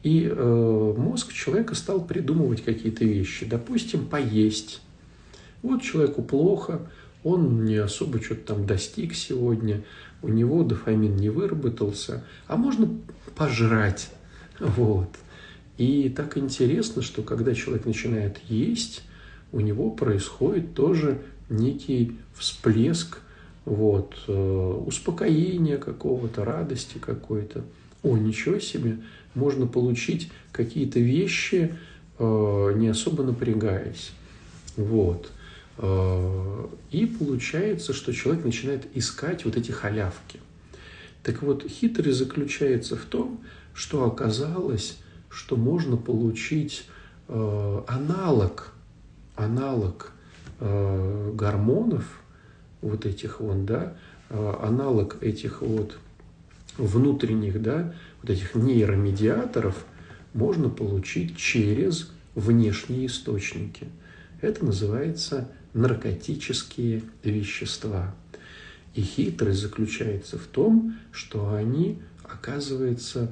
И 0.03 0.29
э, 0.31 0.93
мозг 0.97 1.33
человека 1.33 1.75
стал 1.75 2.05
придумывать 2.05 2.63
какие-то 2.63 3.03
вещи. 3.03 3.45
Допустим, 3.45 4.05
поесть 4.05 4.81
вот 5.61 5.81
человеку 5.81 6.21
плохо, 6.21 6.81
он 7.23 7.65
не 7.65 7.75
особо 7.75 8.21
что-то 8.21 8.53
там 8.53 8.65
достиг 8.65 9.13
сегодня, 9.13 9.83
у 10.21 10.29
него 10.29 10.63
дофамин 10.63 11.15
не 11.15 11.29
выработался, 11.29 12.23
а 12.47 12.55
можно 12.55 12.89
пожрать. 13.35 14.09
Вот. 14.59 15.07
И 15.79 16.09
так 16.09 16.37
интересно, 16.37 17.01
что 17.01 17.21
когда 17.21 17.55
человек 17.55 17.85
начинает 17.85 18.37
есть, 18.49 19.01
у 19.53 19.61
него 19.61 19.91
происходит 19.91 20.73
тоже 20.73 21.21
некий 21.49 22.17
всплеск 22.35 23.19
вот, 23.63 24.13
э, 24.27 24.83
успокоения 24.85 25.77
какого-то, 25.77 26.43
радости 26.43 26.97
какой-то. 26.97 27.63
О, 28.03 28.17
ничего 28.17 28.59
себе, 28.59 28.97
можно 29.35 29.67
получить 29.67 30.29
какие-то 30.51 30.99
вещи, 30.99 31.73
э, 32.17 32.73
не 32.75 32.89
особо 32.89 33.23
напрягаясь. 33.23 34.11
Вот. 34.75 35.31
Э, 35.77 36.67
и 36.91 37.05
получается, 37.05 37.93
что 37.93 38.11
человек 38.11 38.43
начинает 38.43 38.85
искать 38.95 39.45
вот 39.45 39.55
эти 39.55 39.71
халявки. 39.71 40.41
Так 41.23 41.41
вот, 41.41 41.63
хитрость 41.63 42.17
заключается 42.17 42.97
в 42.97 43.05
том, 43.05 43.39
что 43.73 44.03
оказалось, 44.03 44.97
что 45.29 45.55
можно 45.55 45.97
получить 45.97 46.85
э, 47.27 47.81
аналог, 47.87 48.73
аналог 49.35 50.11
э, 50.59 51.31
гормонов, 51.35 52.21
вот 52.81 53.05
этих 53.05 53.41
вот, 53.41 53.65
да, 53.65 53.95
аналог 54.29 55.21
этих 55.21 55.61
вот 55.61 55.97
внутренних, 56.77 57.61
да, 57.61 57.93
вот 58.21 58.29
этих 58.29 58.55
нейромедиаторов 58.55 59.85
можно 60.33 60.69
получить 60.69 61.35
через 61.35 62.11
внешние 62.35 63.07
источники. 63.07 63.87
Это 64.41 64.65
называется 64.65 65.49
наркотические 65.73 67.03
вещества. 67.23 68.15
И 68.95 69.01
хитрость 69.01 69.61
заключается 69.61 70.37
в 70.37 70.45
том, 70.45 70.95
что 71.11 71.53
они, 71.53 72.01
оказывается, 72.23 73.31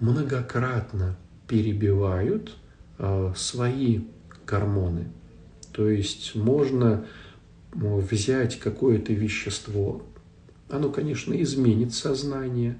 многократно 0.00 1.16
перебивают 1.52 2.56
э, 2.96 3.32
свои 3.36 4.00
гормоны. 4.46 5.08
То 5.72 5.86
есть 5.86 6.34
можно 6.34 7.04
взять 7.74 8.58
какое-то 8.58 9.12
вещество, 9.12 10.02
оно, 10.70 10.88
конечно, 10.88 11.34
изменит 11.42 11.92
сознание, 11.92 12.78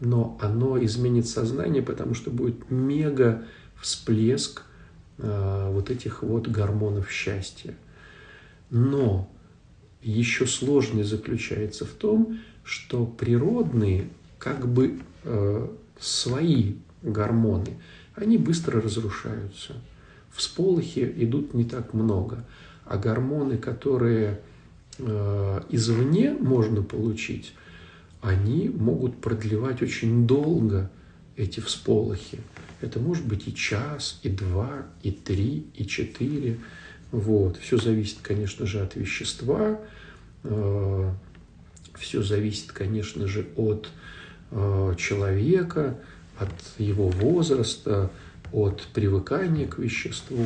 но 0.00 0.38
оно 0.42 0.84
изменит 0.84 1.28
сознание, 1.28 1.80
потому 1.80 2.12
что 2.12 2.30
будет 2.30 2.70
мега 2.70 3.42
всплеск 3.80 4.64
э, 5.16 5.70
вот 5.72 5.88
этих 5.88 6.22
вот 6.22 6.46
гормонов 6.46 7.10
счастья. 7.10 7.74
Но 8.68 9.30
еще 10.02 10.44
сложность 10.44 11.08
заключается 11.08 11.86
в 11.86 11.92
том, 11.92 12.38
что 12.64 13.06
природные, 13.06 14.10
как 14.38 14.68
бы 14.68 15.00
э, 15.24 15.68
свои 15.98 16.74
гормоны, 17.00 17.78
они 18.14 18.38
быстро 18.38 18.80
разрушаются. 18.80 19.74
Всполохи 20.30 21.00
идут 21.16 21.54
не 21.54 21.64
так 21.64 21.92
много, 21.94 22.44
а 22.84 22.96
гормоны, 22.96 23.58
которые 23.58 24.40
э, 24.98 25.60
извне 25.70 26.32
можно 26.32 26.82
получить, 26.82 27.52
они 28.20 28.68
могут 28.68 29.20
продлевать 29.20 29.82
очень 29.82 30.26
долго 30.26 30.90
эти 31.36 31.60
всполохи. 31.60 32.38
Это 32.80 32.98
может 33.00 33.26
быть 33.26 33.48
и 33.48 33.54
час, 33.54 34.20
и 34.22 34.28
два, 34.28 34.86
и 35.02 35.10
три, 35.10 35.66
и 35.74 35.86
четыре. 35.86 36.58
Вот. 37.12 37.56
Все 37.56 37.76
зависит, 37.76 38.18
конечно 38.22 38.66
же, 38.66 38.80
от 38.80 38.94
вещества, 38.94 39.80
э, 40.44 41.12
все 41.98 42.22
зависит, 42.22 42.72
конечно 42.72 43.26
же, 43.26 43.46
от 43.56 43.88
э, 44.50 44.94
человека, 44.98 45.98
от 46.40 46.52
его 46.78 47.08
возраста, 47.08 48.10
от 48.52 48.82
привыкания 48.92 49.66
к 49.66 49.78
веществу. 49.78 50.38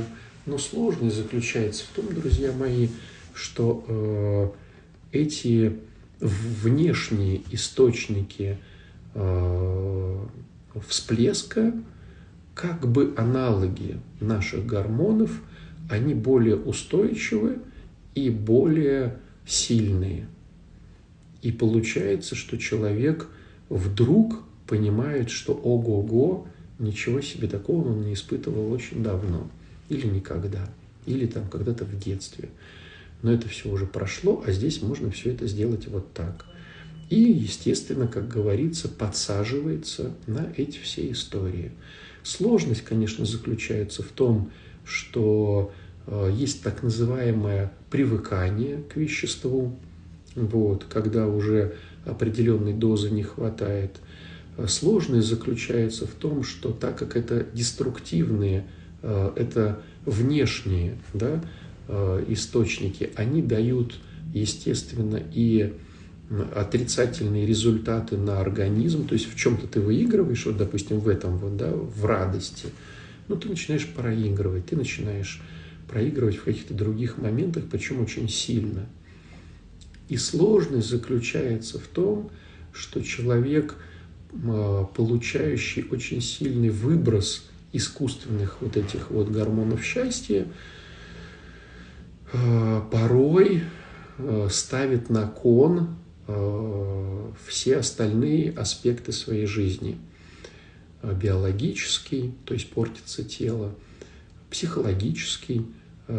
Но 0.46 0.58
сложность 0.58 1.16
заключается 1.16 1.84
в 1.84 1.88
том, 1.96 2.14
друзья 2.14 2.52
мои, 2.52 2.88
что 3.32 3.84
э, 3.88 4.48
эти 5.12 5.78
внешние 6.20 7.42
источники 7.50 8.58
всплеска, 10.88 11.72
как 12.54 12.86
бы 12.88 13.14
аналоги 13.16 14.00
наших 14.20 14.66
гормонов– 14.66 15.40
они 15.88 16.14
более 16.14 16.56
устойчивы 16.56 17.58
и 18.14 18.30
более 18.30 19.18
сильные. 19.46 20.26
И 21.42 21.52
получается, 21.52 22.34
что 22.34 22.56
человек 22.56 23.28
вдруг 23.68 24.42
понимает, 24.66 25.30
что 25.30 25.52
ого-го, 25.52 26.46
ничего 26.78 27.20
себе 27.20 27.48
такого 27.48 27.88
он 27.90 28.02
не 28.02 28.14
испытывал 28.14 28.72
очень 28.72 29.02
давно. 29.02 29.48
Или 29.88 30.06
никогда. 30.06 30.68
Или 31.06 31.26
там 31.26 31.48
когда-то 31.48 31.84
в 31.84 31.98
детстве. 31.98 32.48
Но 33.22 33.32
это 33.32 33.48
все 33.48 33.70
уже 33.70 33.86
прошло, 33.86 34.42
а 34.46 34.52
здесь 34.52 34.82
можно 34.82 35.10
все 35.10 35.32
это 35.32 35.46
сделать 35.46 35.86
вот 35.88 36.12
так. 36.12 36.46
И, 37.10 37.20
естественно, 37.20 38.06
как 38.06 38.28
говорится, 38.28 38.88
подсаживается 38.88 40.12
на 40.26 40.52
эти 40.56 40.78
все 40.78 41.10
истории. 41.10 41.72
Сложность, 42.22 42.82
конечно, 42.82 43.26
заключается 43.26 44.02
в 44.02 44.08
том, 44.08 44.50
что 44.84 45.72
э, 46.06 46.30
есть 46.34 46.62
так 46.62 46.82
называемое 46.82 47.72
привыкание 47.90 48.82
к 48.82 48.96
веществу, 48.96 49.78
вот, 50.34 50.84
когда 50.84 51.28
уже 51.28 51.76
определенной 52.04 52.72
дозы 52.72 53.10
не 53.10 53.22
хватает. 53.22 54.00
Сложность 54.68 55.28
заключается 55.28 56.06
в 56.06 56.12
том, 56.12 56.44
что 56.44 56.70
так 56.70 56.98
как 56.98 57.16
это 57.16 57.46
деструктивные, 57.52 58.64
э, 59.02 59.32
это 59.36 59.82
внешние 60.06 60.96
да, 61.12 61.42
э, 61.88 62.24
источники, 62.28 63.10
они 63.16 63.42
дают, 63.42 63.96
естественно, 64.32 65.20
и 65.32 65.72
отрицательные 66.54 67.46
результаты 67.46 68.16
на 68.16 68.40
организм, 68.40 69.06
то 69.06 69.14
есть 69.14 69.30
в 69.30 69.36
чем-то 69.36 69.66
ты 69.66 69.80
выигрываешь, 69.80 70.46
вот, 70.46 70.56
допустим, 70.56 70.98
в 70.98 71.08
этом 71.08 71.36
вот, 71.38 71.56
да, 71.56 71.70
в 71.70 72.04
радости– 72.04 72.68
ну, 73.28 73.36
ты 73.36 73.48
начинаешь 73.48 73.86
проигрывать, 73.86 74.66
ты 74.66 74.76
начинаешь 74.76 75.40
проигрывать 75.88 76.36
в 76.36 76.44
каких-то 76.44 76.74
других 76.74 77.18
моментах, 77.18 77.64
причем 77.70 78.02
очень 78.02 78.28
сильно. 78.28 78.86
И 80.08 80.16
сложность 80.16 80.88
заключается 80.88 81.78
в 81.78 81.86
том, 81.86 82.30
что 82.72 83.00
человек, 83.02 83.76
получающий 84.94 85.86
очень 85.90 86.20
сильный 86.20 86.70
выброс 86.70 87.48
искусственных 87.74 88.58
вот 88.60 88.76
этих 88.76 89.10
вот 89.10 89.28
гормонов 89.28 89.84
счастья, 89.84 90.46
а, 92.32 92.80
порой 92.90 93.62
а, 94.18 94.48
ставит 94.50 95.10
на 95.10 95.26
кон 95.26 95.96
все 97.46 97.76
остальные 97.76 98.52
аспекты 98.52 99.12
своей 99.12 99.44
жизни. 99.44 99.98
Биологический, 101.02 102.32
то 102.46 102.54
есть 102.54 102.70
портится 102.70 103.22
тело, 103.22 103.74
психологический, 104.48 105.66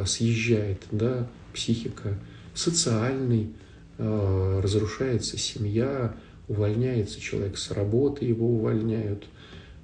съезжает 0.05 0.83
да, 0.91 1.27
психика, 1.55 2.19
социальный, 2.53 3.51
разрушается 3.97 5.39
семья, 5.39 6.15
увольняется 6.47 7.19
человек 7.19 7.57
с 7.57 7.71
работы, 7.71 8.25
его 8.25 8.47
увольняют. 8.47 9.25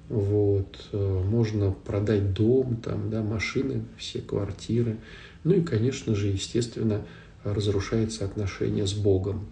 Вот. 0.08 0.88
Э, 0.92 1.22
можно 1.24 1.72
продать 1.72 2.34
дом, 2.34 2.76
там, 2.76 3.10
да, 3.10 3.22
машины, 3.22 3.84
все 3.96 4.20
квартиры. 4.20 4.98
Ну 5.44 5.54
и, 5.54 5.62
конечно 5.62 6.14
же, 6.14 6.28
естественно, 6.28 7.04
разрушается 7.44 8.24
отношение 8.24 8.86
с 8.86 8.94
Богом. 8.94 9.46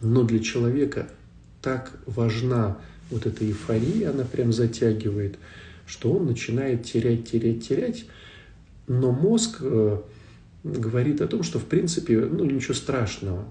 Но 0.00 0.22
для 0.22 0.38
человека 0.40 1.08
так 1.62 1.92
важна 2.06 2.78
вот 3.10 3.26
эта 3.26 3.44
эйфория, 3.44 4.10
она 4.10 4.24
прям 4.24 4.52
затягивает, 4.52 5.38
что 5.86 6.12
он 6.12 6.26
начинает 6.26 6.84
терять, 6.84 7.30
терять, 7.30 7.66
терять. 7.66 8.04
Но 8.86 9.12
мозг 9.12 9.58
э, 9.60 9.98
говорит 10.64 11.20
о 11.20 11.28
том, 11.28 11.42
что 11.42 11.58
в 11.58 11.64
принципе 11.64 12.18
ну, 12.20 12.44
ничего 12.44 12.74
страшного. 12.74 13.44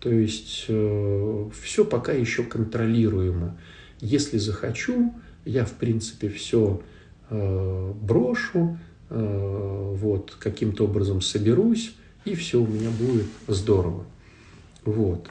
То 0.00 0.10
есть 0.10 0.64
э, 0.68 1.50
все 1.62 1.84
пока 1.84 2.12
еще 2.12 2.42
контролируемо. 2.42 3.56
Если 4.00 4.38
захочу, 4.38 5.14
я 5.44 5.64
в 5.66 5.72
принципе 5.72 6.30
все 6.30 6.80
э, 7.28 7.92
брошу, 8.00 8.78
э, 9.10 9.94
вот 10.00 10.36
каким-то 10.40 10.84
образом 10.84 11.20
соберусь, 11.20 11.94
и 12.24 12.34
все 12.34 12.62
у 12.62 12.66
меня 12.66 12.90
будет 12.90 13.26
здорово. 13.46 14.04
Вот. 14.84 15.28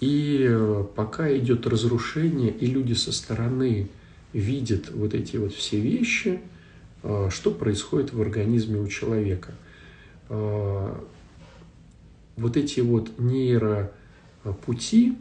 И 0.00 0.46
э, 0.46 0.84
пока 0.94 1.34
идет 1.34 1.66
разрушение, 1.66 2.50
и 2.50 2.66
люди 2.66 2.92
со 2.92 3.10
стороны 3.10 3.88
видят 4.34 4.90
вот 4.90 5.14
эти 5.14 5.38
вот 5.38 5.54
все 5.54 5.80
вещи, 5.80 6.40
э, 7.02 7.28
что 7.30 7.50
происходит 7.50 8.12
в 8.12 8.20
организме 8.20 8.78
у 8.78 8.86
человека. 8.86 9.54
Э, 10.28 10.94
вот 12.36 12.56
эти 12.56 12.80
вот 12.80 13.18
нейропути, 13.18 15.16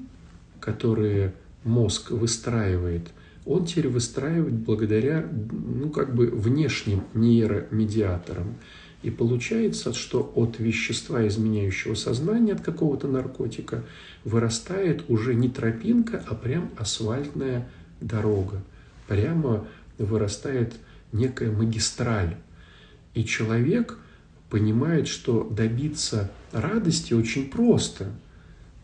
которые 0.60 1.34
мозг 1.64 2.12
выстраивает, 2.12 3.10
он 3.46 3.66
теперь 3.66 3.90
выстраивает 3.90 4.54
благодаря, 4.54 5.28
ну, 5.52 5.90
как 5.90 6.16
бы 6.16 6.28
внешним 6.28 7.04
нейромедиаторам. 7.14 8.56
И 9.02 9.10
получается, 9.10 9.94
что 9.94 10.32
от 10.36 10.60
вещества, 10.60 11.28
изменяющего 11.28 11.94
сознание, 11.94 12.56
от 12.56 12.62
какого-то 12.62 13.10
наркотика, 13.10 13.84
вырастает 14.24 15.10
уже 15.10 15.36
не 15.36 15.50
тропинка, 15.50 16.24
а 16.26 16.36
прям 16.36 16.70
асфальтная 16.78 17.68
дорога. 18.00 18.64
Прямо 19.10 19.68
вырастает 19.98 20.76
некая 21.12 21.52
магистраль. 21.52 22.38
И 23.14 23.26
человек 23.26 24.00
понимает, 24.54 25.08
что 25.08 25.44
добиться 25.50 26.30
радости 26.52 27.16
очень 27.16 27.50
просто. 27.50 28.12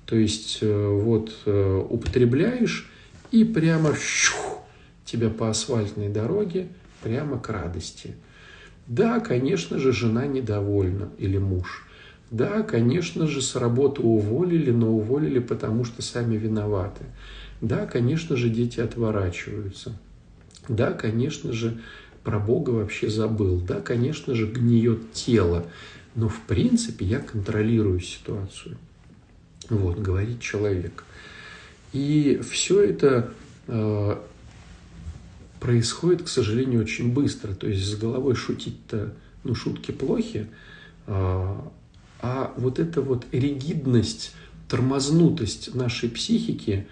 То 0.08 0.16
есть 0.16 0.58
э, 0.62 0.88
вот 0.88 1.32
э, 1.46 1.86
употребляешь 1.88 2.90
и 3.30 3.44
прямо 3.44 3.94
щух, 3.96 4.64
тебя 5.06 5.30
по 5.30 5.48
асфальтной 5.48 6.10
дороге 6.10 6.70
прямо 7.04 7.38
к 7.38 7.50
радости. 7.50 8.16
Да, 8.88 9.20
конечно 9.20 9.78
же, 9.78 9.94
жена 9.94 10.26
недовольна 10.26 11.10
или 11.20 11.38
муж. 11.38 11.88
Да, 12.32 12.64
конечно 12.64 13.28
же, 13.28 13.40
с 13.40 13.56
работы 13.56 14.02
уволили, 14.02 14.72
но 14.72 14.92
уволили, 14.92 15.38
потому 15.38 15.86
что 15.86 16.02
сами 16.02 16.36
виноваты. 16.36 17.04
Да, 17.62 17.86
конечно 17.86 18.36
же, 18.36 18.50
дети 18.50 18.80
отворачиваются. 18.80 19.94
Да, 20.68 20.94
конечно 20.94 21.54
же, 21.54 21.80
про 22.30 22.38
Бога 22.38 22.70
вообще 22.70 23.10
забыл. 23.10 23.60
Да, 23.60 23.82
конечно 23.82 24.36
же, 24.36 24.46
гниет 24.46 25.14
тело, 25.14 25.66
но 26.14 26.30
в 26.30 26.40
принципе 26.42 27.04
я 27.04 27.18
контролирую 27.18 28.00
ситуацию. 28.02 28.78
Вот, 29.68 29.98
говорит 29.98 30.40
человек. 30.40 31.06
И 31.92 32.40
все 32.48 32.84
это 32.84 33.34
э, 33.66 34.16
происходит, 35.60 36.22
к 36.22 36.28
сожалению, 36.28 36.82
очень 36.82 37.12
быстро. 37.12 37.56
То 37.56 37.66
есть 37.66 37.84
с 37.84 37.96
головой 37.96 38.36
шутить-то, 38.36 39.16
ну, 39.44 39.56
шутки 39.56 39.90
плохи, 39.90 40.50
э, 41.08 41.56
а 42.22 42.54
вот 42.58 42.78
эта 42.78 43.02
вот 43.02 43.26
ригидность, 43.32 44.36
тормознутость 44.68 45.74
нашей 45.74 46.10
психики, 46.10 46.88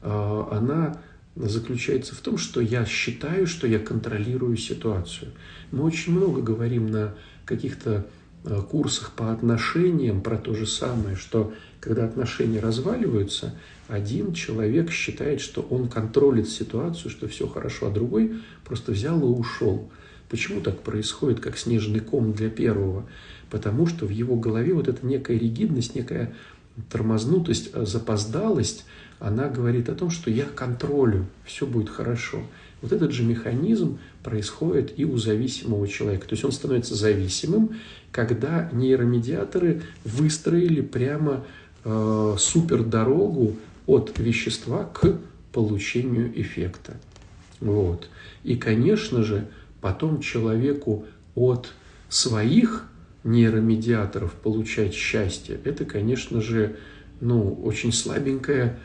э, 0.00 0.44
она 0.50 0.98
заключается 1.46 2.14
в 2.14 2.18
том, 2.18 2.36
что 2.38 2.60
я 2.60 2.84
считаю, 2.84 3.46
что 3.46 3.66
я 3.66 3.78
контролирую 3.78 4.56
ситуацию. 4.56 5.30
Мы 5.70 5.84
очень 5.84 6.12
много 6.12 6.42
говорим 6.42 6.90
на 6.90 7.14
каких-то 7.44 8.06
э, 8.44 8.60
курсах 8.68 9.12
по 9.12 9.32
отношениям 9.32 10.20
про 10.20 10.36
то 10.36 10.54
же 10.54 10.66
самое, 10.66 11.16
что 11.16 11.52
когда 11.80 12.04
отношения 12.04 12.60
разваливаются, 12.60 13.54
один 13.86 14.32
человек 14.34 14.90
считает, 14.90 15.40
что 15.40 15.62
он 15.62 15.88
контролит 15.88 16.48
ситуацию, 16.48 17.10
что 17.10 17.28
все 17.28 17.46
хорошо, 17.46 17.86
а 17.86 17.90
другой 17.90 18.40
просто 18.64 18.92
взял 18.92 19.20
и 19.20 19.24
ушел. 19.24 19.90
Почему 20.28 20.60
так 20.60 20.80
происходит, 20.80 21.40
как 21.40 21.56
снежный 21.56 22.00
ком 22.00 22.32
для 22.32 22.50
первого? 22.50 23.08
Потому 23.48 23.86
что 23.86 24.06
в 24.06 24.10
его 24.10 24.36
голове 24.36 24.74
вот 24.74 24.88
эта 24.88 25.06
некая 25.06 25.38
ригидность, 25.38 25.94
некая 25.94 26.34
тормознутость, 26.90 27.70
э, 27.74 27.86
запоздалость– 27.86 28.84
она 29.20 29.48
говорит 29.48 29.88
о 29.88 29.94
том, 29.94 30.10
что 30.10 30.30
я 30.30 30.44
контролю, 30.44 31.26
все 31.44 31.66
будет 31.66 31.88
хорошо. 31.88 32.42
Вот 32.80 32.92
этот 32.92 33.10
же 33.10 33.24
механизм 33.24 33.98
происходит 34.22 34.98
и 34.98 35.04
у 35.04 35.16
зависимого 35.16 35.88
человека. 35.88 36.28
То 36.28 36.34
есть 36.34 36.44
он 36.44 36.52
становится 36.52 36.94
зависимым, 36.94 37.76
когда 38.12 38.70
нейромедиаторы 38.72 39.82
выстроили 40.04 40.80
прямо 40.80 41.44
э, 41.84 42.36
супердорогу 42.38 43.56
от 43.86 44.18
вещества 44.18 44.84
к 44.84 45.18
получению 45.52 46.30
эффекта. 46.40 46.96
Вот. 47.60 48.08
И, 48.44 48.54
конечно 48.54 49.24
же, 49.24 49.48
потом 49.80 50.20
человеку 50.20 51.06
от 51.34 51.72
своих 52.08 52.84
нейромедиаторов 53.24 54.32
получать 54.34 54.94
счастье, 54.94 55.58
это, 55.64 55.84
конечно 55.84 56.40
же, 56.40 56.76
ну, 57.20 57.54
очень 57.64 57.92
слабенькая 57.92 58.78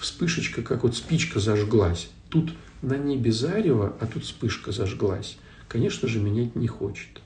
вспышечка, 0.00 0.62
как 0.62 0.82
вот 0.82 0.96
спичка 0.96 1.38
зажглась. 1.38 2.10
Тут 2.28 2.52
на 2.82 2.96
небе 2.96 3.30
зарево, 3.32 3.94
а 4.00 4.06
тут 4.06 4.24
вспышка 4.24 4.72
зажглась. 4.72 5.36
Конечно 5.68 6.08
же, 6.08 6.18
менять 6.18 6.56
не 6.56 6.66
хочет. 6.66 7.20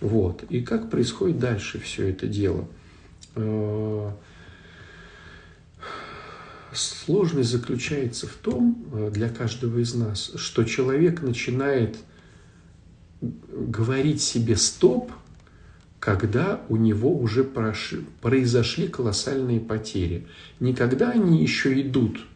Вот. 0.00 0.44
И 0.48 0.62
как 0.62 0.90
происходит 0.90 1.38
дальше 1.38 1.78
все 1.80 2.08
это 2.08 2.26
дело? 2.26 2.66
Э, 3.34 4.12
сложность 6.72 7.50
заключается 7.50 8.26
в 8.26 8.34
том, 8.34 8.84
э, 8.92 9.10
для 9.12 9.28
каждого 9.28 9.78
из 9.78 9.94
нас, 9.94 10.32
что 10.36 10.64
человек 10.64 11.22
начинает 11.22 11.96
говорить 13.20 14.22
себе 14.22 14.56
«стоп», 14.56 15.12
когда 16.02 16.60
у 16.68 16.74
него 16.74 17.16
уже 17.16 17.44
произошли 17.44 18.88
колоссальные 18.88 19.60
потери. 19.60 20.26
Не 20.58 20.74
когда 20.74 21.10
они 21.10 21.40
еще 21.40 21.80
идут, 21.80 22.26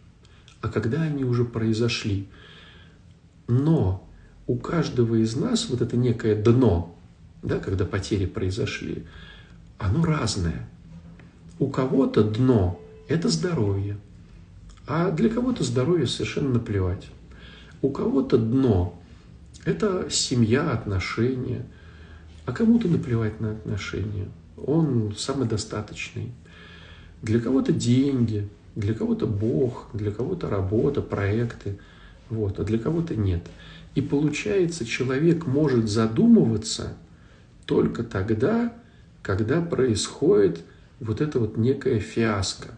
а 0.60 0.68
когда 0.68 1.02
они 1.02 1.24
уже 1.24 1.44
произошли. 1.44 2.28
Но 3.48 4.08
у 4.46 4.54
каждого 4.54 5.16
из 5.16 5.34
нас 5.34 5.68
вот 5.68 5.82
это 5.82 5.96
некое 5.96 6.40
дно, 6.40 6.96
да, 7.42 7.58
когда 7.58 7.84
потери 7.84 8.26
произошли, 8.26 9.04
оно 9.78 10.04
разное. 10.04 10.68
У 11.58 11.66
кого-то 11.66 12.22
дно– 12.22 12.80
это 13.08 13.28
здоровье, 13.28 13.98
а 14.86 15.10
для 15.10 15.28
кого-то 15.28 15.64
здоровье 15.64 16.06
совершенно 16.06 16.50
наплевать. 16.50 17.08
У 17.82 17.90
кого-то 17.90 18.38
дно– 18.38 19.02
это 19.64 20.08
семья, 20.08 20.70
отношения– 20.70 21.66
а 22.46 22.52
кому-то 22.52 22.88
наплевать 22.88 23.40
на 23.40 23.50
отношения. 23.50 24.28
Он 24.56 25.14
самодостаточный. 25.16 26.32
Для 27.22 27.40
кого-то 27.40 27.72
деньги, 27.72 28.48
для 28.76 28.94
кого-то 28.94 29.26
Бог, 29.26 29.88
для 29.92 30.12
кого-то 30.12 30.48
работа, 30.48 31.02
проекты. 31.02 31.78
вот, 32.30 32.58
а 32.58 32.64
для 32.64 32.78
кого-то 32.78 33.16
нет. 33.16 33.42
И 33.94 34.00
получается, 34.00 34.84
человек 34.84 35.46
может 35.46 35.88
задумываться 35.88 36.94
только 37.64 38.04
тогда, 38.04 38.72
когда 39.22 39.60
происходит 39.60 40.62
вот 41.00 41.20
это 41.20 41.40
вот 41.40 41.56
некая 41.56 41.98
фиаско. 41.98 42.68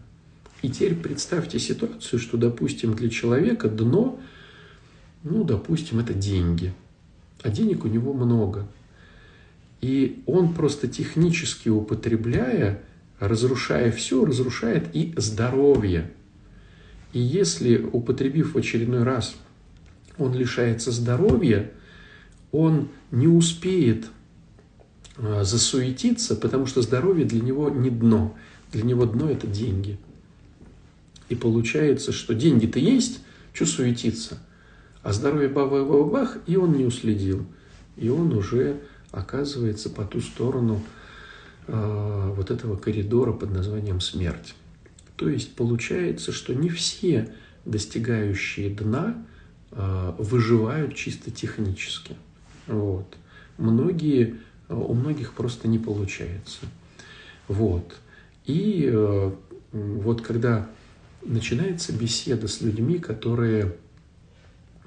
И 0.63 0.71
теперь 0.71 0.97
представьте 0.97 1.59
ситуацию, 1.59 2.19
что, 2.19 2.37
допустим, 2.37 2.95
для 2.95 3.11
человека 3.11 3.69
дно, 3.69 4.19
ну, 5.23 5.45
допустим, 5.45 5.99
это 6.01 6.15
деньги. 6.15 6.73
А 7.43 7.51
денег 7.51 7.85
у 7.85 7.89
него 7.89 8.13
много. 8.13 8.67
И 9.81 10.23
он 10.27 10.55
просто 10.55 10.89
технически 10.89 11.69
употребляя, 11.69 12.83
разрушая 13.21 13.93
все, 13.93 14.25
разрушает 14.25 14.89
и 14.95 15.15
здоровье. 15.17 16.11
И 17.13 17.21
если, 17.21 17.79
употребив 17.79 18.55
в 18.55 18.59
очередной 18.59 19.03
раз, 19.03 19.37
он 20.19 20.35
лишается 20.35 20.91
здоровья, 20.91 21.71
он 22.51 22.89
не 23.11 23.29
успеет 23.29 24.07
а, 25.17 25.45
засуетиться, 25.45 26.35
потому 26.37 26.67
что 26.67 26.83
здоровье 26.83 27.25
для 27.25 27.41
него 27.41 27.71
не 27.71 27.91
дно. 27.91 28.37
Для 28.73 28.83
него 28.83 29.07
дно– 29.07 29.31
это 29.31 29.47
деньги. 29.47 29.99
И 31.29 31.35
получается, 31.35 32.13
что 32.13 32.35
деньги-то 32.35 32.79
есть, 32.79 33.21
что 33.53 33.67
суетиться? 33.67 34.39
А 35.03 35.13
здоровье 35.13 35.49
бах-бах-бах, 35.49 36.39
и 36.47 36.57
он 36.57 36.73
не 36.73 36.85
уследил. 36.85 37.47
И 37.97 38.09
он 38.09 38.33
уже 38.33 38.81
оказывается 39.11 39.91
по 39.91 40.05
ту 40.05 40.21
сторону 40.21 40.83
э, 41.67 42.33
вот 42.37 42.51
этого 42.51 42.77
коридора 42.77 43.33
под 43.33 43.51
названием 43.53 44.01
смерть. 44.01 44.55
То 45.17 45.29
есть 45.29 45.55
получается, 45.55 46.33
что 46.33 46.55
не 46.55 46.69
все 46.69 47.35
достигающие 47.65 48.71
дна 48.71 49.17
э, 49.71 50.13
выживают 50.19 50.95
чисто 50.95 51.31
технически. 51.31 52.17
Вот. 52.67 53.17
Многие 53.57 54.37
у 54.69 54.95
многих 54.95 55.33
просто 55.33 55.67
не 55.67 55.79
получается. 55.79 56.61
Вот. 57.49 57.97
И 58.45 58.89
э, 58.93 59.33
вот 59.73 60.23
когда 60.23 60.69
начинается 61.25 61.93
беседа 61.93 62.49
с 62.49 62.61
людьми, 62.61 62.99
которые 62.99 63.75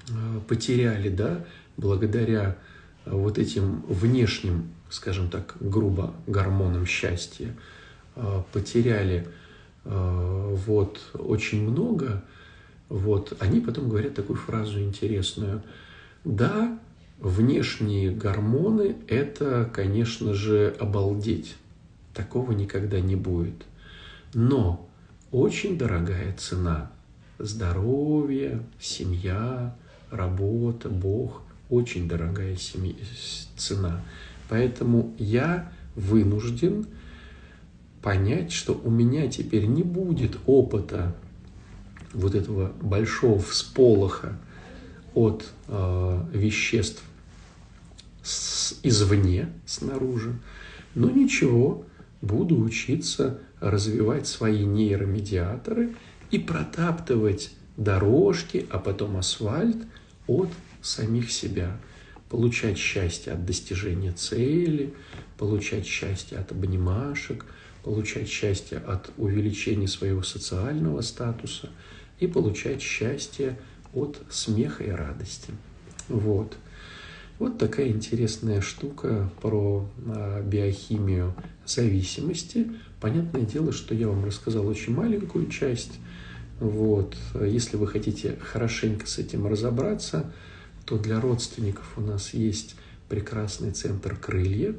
э, 0.08 0.40
потеряли, 0.48 1.08
да, 1.08 1.44
благодаря 1.76 2.56
вот 3.04 3.38
этим 3.38 3.82
внешним, 3.88 4.70
скажем 4.90 5.28
так, 5.28 5.56
грубо 5.60 6.14
гормонам 6.26 6.86
счастья, 6.86 7.54
э, 8.16 8.42
потеряли 8.52 9.28
вот 9.84 11.00
очень 11.14 11.68
много, 11.68 12.22
вот, 12.88 13.36
они 13.40 13.58
потом 13.58 13.88
говорят 13.88 14.14
такую 14.14 14.36
фразу 14.36 14.78
интересную. 14.78 15.60
Да, 16.24 16.78
Внешние 17.22 18.10
гормоны– 18.10 18.96
это, 19.06 19.70
конечно 19.72 20.34
же, 20.34 20.74
обалдеть. 20.80 21.54
Такого 22.14 22.50
никогда 22.50 22.98
не 22.98 23.14
будет. 23.14 23.64
Но 24.34 24.88
очень 25.30 25.78
дорогая 25.78 26.34
цена. 26.36 26.90
Здоровье, 27.38 28.66
семья, 28.80 29.76
работа, 30.10 30.88
Бог– 30.88 31.42
очень 31.72 32.06
дорогая 32.06 32.54
семья, 32.56 32.94
цена. 33.56 34.02
Поэтому 34.50 35.14
я 35.18 35.72
вынужден 35.94 36.86
понять, 38.02 38.52
что 38.52 38.78
у 38.84 38.90
меня 38.90 39.26
теперь 39.28 39.64
не 39.64 39.82
будет 39.82 40.36
опыта 40.44 41.16
вот 42.12 42.34
этого 42.34 42.72
большого 42.82 43.40
всполоха 43.40 44.38
от 45.14 45.46
э, 45.68 46.24
веществ 46.34 47.02
с, 48.22 48.78
извне, 48.82 49.48
снаружи. 49.64 50.38
Но 50.94 51.08
ничего, 51.08 51.86
буду 52.20 52.60
учиться 52.60 53.40
развивать 53.60 54.26
свои 54.26 54.66
нейромедиаторы 54.66 55.94
и 56.30 56.38
протаптывать 56.38 57.50
дорожки, 57.78 58.66
а 58.68 58.78
потом 58.78 59.16
асфальт 59.16 59.78
от 60.26 60.50
самих 60.82 61.30
себя. 61.30 61.78
Получать 62.28 62.78
счастье 62.78 63.32
от 63.32 63.44
достижения 63.44 64.12
цели, 64.12 64.94
получать 65.38 65.86
счастье 65.86 66.38
от 66.38 66.50
обнимашек, 66.52 67.44
получать 67.84 68.28
счастье 68.28 68.78
от 68.78 69.10
увеличения 69.16 69.88
своего 69.88 70.22
социального 70.22 71.00
статуса 71.02 71.70
и 72.20 72.26
получать 72.26 72.80
счастье 72.80 73.58
от 73.92 74.18
смеха 74.30 74.84
и 74.84 74.90
радости. 74.90 75.52
Вот. 76.08 76.56
Вот 77.38 77.58
такая 77.58 77.88
интересная 77.88 78.60
штука 78.60 79.30
про 79.40 79.88
а, 80.06 80.42
биохимию 80.42 81.34
зависимости. 81.66 82.72
Понятное 83.00 83.42
дело, 83.42 83.72
что 83.72 83.94
я 83.94 84.08
вам 84.08 84.24
рассказал 84.24 84.66
очень 84.68 84.94
маленькую 84.94 85.48
часть. 85.48 85.98
Вот. 86.60 87.16
Если 87.34 87.76
вы 87.76 87.88
хотите 87.88 88.36
хорошенько 88.40 89.06
с 89.06 89.18
этим 89.18 89.46
разобраться, 89.46 90.32
то 90.84 90.98
для 90.98 91.20
родственников 91.20 91.92
у 91.96 92.00
нас 92.00 92.34
есть 92.34 92.76
прекрасный 93.08 93.72
центр 93.72 94.16
«Крылья». 94.16 94.74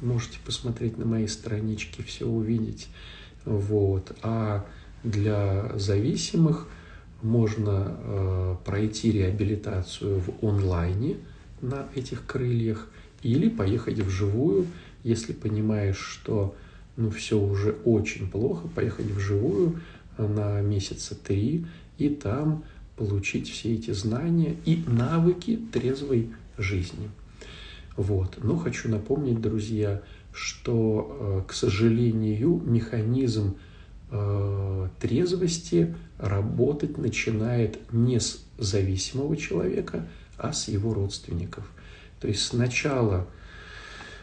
Можете 0.00 0.38
посмотреть 0.44 0.98
на 0.98 1.06
моей 1.06 1.28
страничке, 1.28 2.02
все 2.02 2.26
увидеть. 2.26 2.88
Вот. 3.44 4.14
А 4.22 4.66
для 5.02 5.72
зависимых 5.78 6.68
можно 7.22 7.96
э, 7.98 8.56
пройти 8.64 9.10
реабилитацию 9.12 10.20
в 10.20 10.44
онлайне– 10.44 11.16
на 11.60 11.86
этих 11.94 12.26
крыльях, 12.26 12.88
или 13.22 13.48
поехать 13.48 13.98
вживую, 13.98 14.66
если 15.02 15.32
понимаешь, 15.32 15.98
что 15.98 16.54
ну, 16.96 17.10
все 17.10 17.38
уже 17.38 17.72
очень 17.84 18.30
плохо, 18.30 18.68
поехать 18.68 19.06
вживую 19.06 19.80
на 20.18 20.60
месяца 20.60 21.14
три 21.14 21.66
и 21.98 22.08
там 22.08 22.64
получить 22.96 23.50
все 23.50 23.74
эти 23.74 23.90
знания 23.92 24.56
и 24.64 24.82
навыки 24.86 25.60
трезвой 25.72 26.30
жизни. 26.58 27.10
Вот. 27.96 28.38
Но 28.42 28.56
хочу 28.56 28.88
напомнить, 28.88 29.40
друзья, 29.40 30.02
что, 30.32 31.44
э, 31.46 31.48
к 31.48 31.52
сожалению, 31.52 32.60
механизм 32.64 33.56
э, 34.10 34.88
трезвости 35.00 35.94
работать 36.18 36.98
начинает 36.98 37.92
не 37.92 38.20
с 38.20 38.44
зависимого 38.58 39.36
человека, 39.36 40.06
а 40.36 40.52
с 40.52 40.68
его 40.68 40.94
родственников. 40.94 41.70
То 42.20 42.28
есть 42.28 42.42
сначала, 42.42 43.26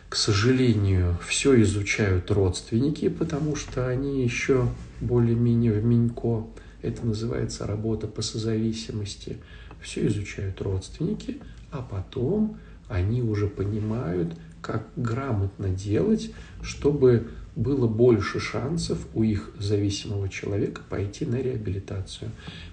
к 0.10 0.16
сожалению, 0.16 1.18
все 1.26 1.60
изучают 1.62 2.30
родственники, 2.32 3.10
потому 3.10 3.56
что 3.56 3.88
они 3.88 4.24
еще 4.24 4.68
более-менее 5.02 5.74
в 5.74 5.84
Минько. 5.84 6.46
Это 6.84 7.06
называется 7.06 7.66
работа 7.66 8.08
по 8.08 8.22
созависимости. 8.22 9.38
Все 9.82 10.06
изучают 10.08 10.62
родственники, 10.62 11.40
а 11.72 11.82
потом 11.82 12.58
они 12.88 13.24
уже 13.24 13.48
понимают, 13.48 14.34
как 14.62 14.88
грамотно 14.96 15.70
делать, 15.70 16.32
чтобы 16.62 17.28
было 17.56 17.88
больше 17.88 18.40
шансов 18.40 19.00
у 19.16 19.24
их 19.24 19.52
зависимого 19.60 20.30
человека 20.30 20.82
пойти 20.88 21.26
на 21.26 21.42
реабилитацию. 21.42 22.30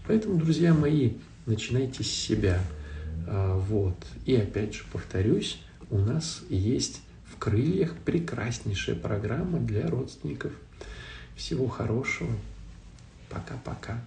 Поэтому, 0.06 0.38
друзья 0.38 0.74
мои, 0.74 1.14
начинайте 1.46 2.04
с 2.04 2.08
себя– 2.08 2.60
а, 3.30 3.56
вот. 3.56 3.96
И 4.26 4.34
опять 4.34 4.74
же 4.74 4.82
повторюсь, 4.92 5.60
у 5.90 5.98
нас 5.98 6.42
есть 6.48 7.00
в 7.24 7.38
крыльях 7.38 7.94
прекраснейшая 8.04 8.96
программа 8.96 9.60
для 9.60 9.88
родственников. 9.88 10.52
Всего 11.36 11.68
хорошего. 11.68 12.30
Пока-пока. 13.30 13.98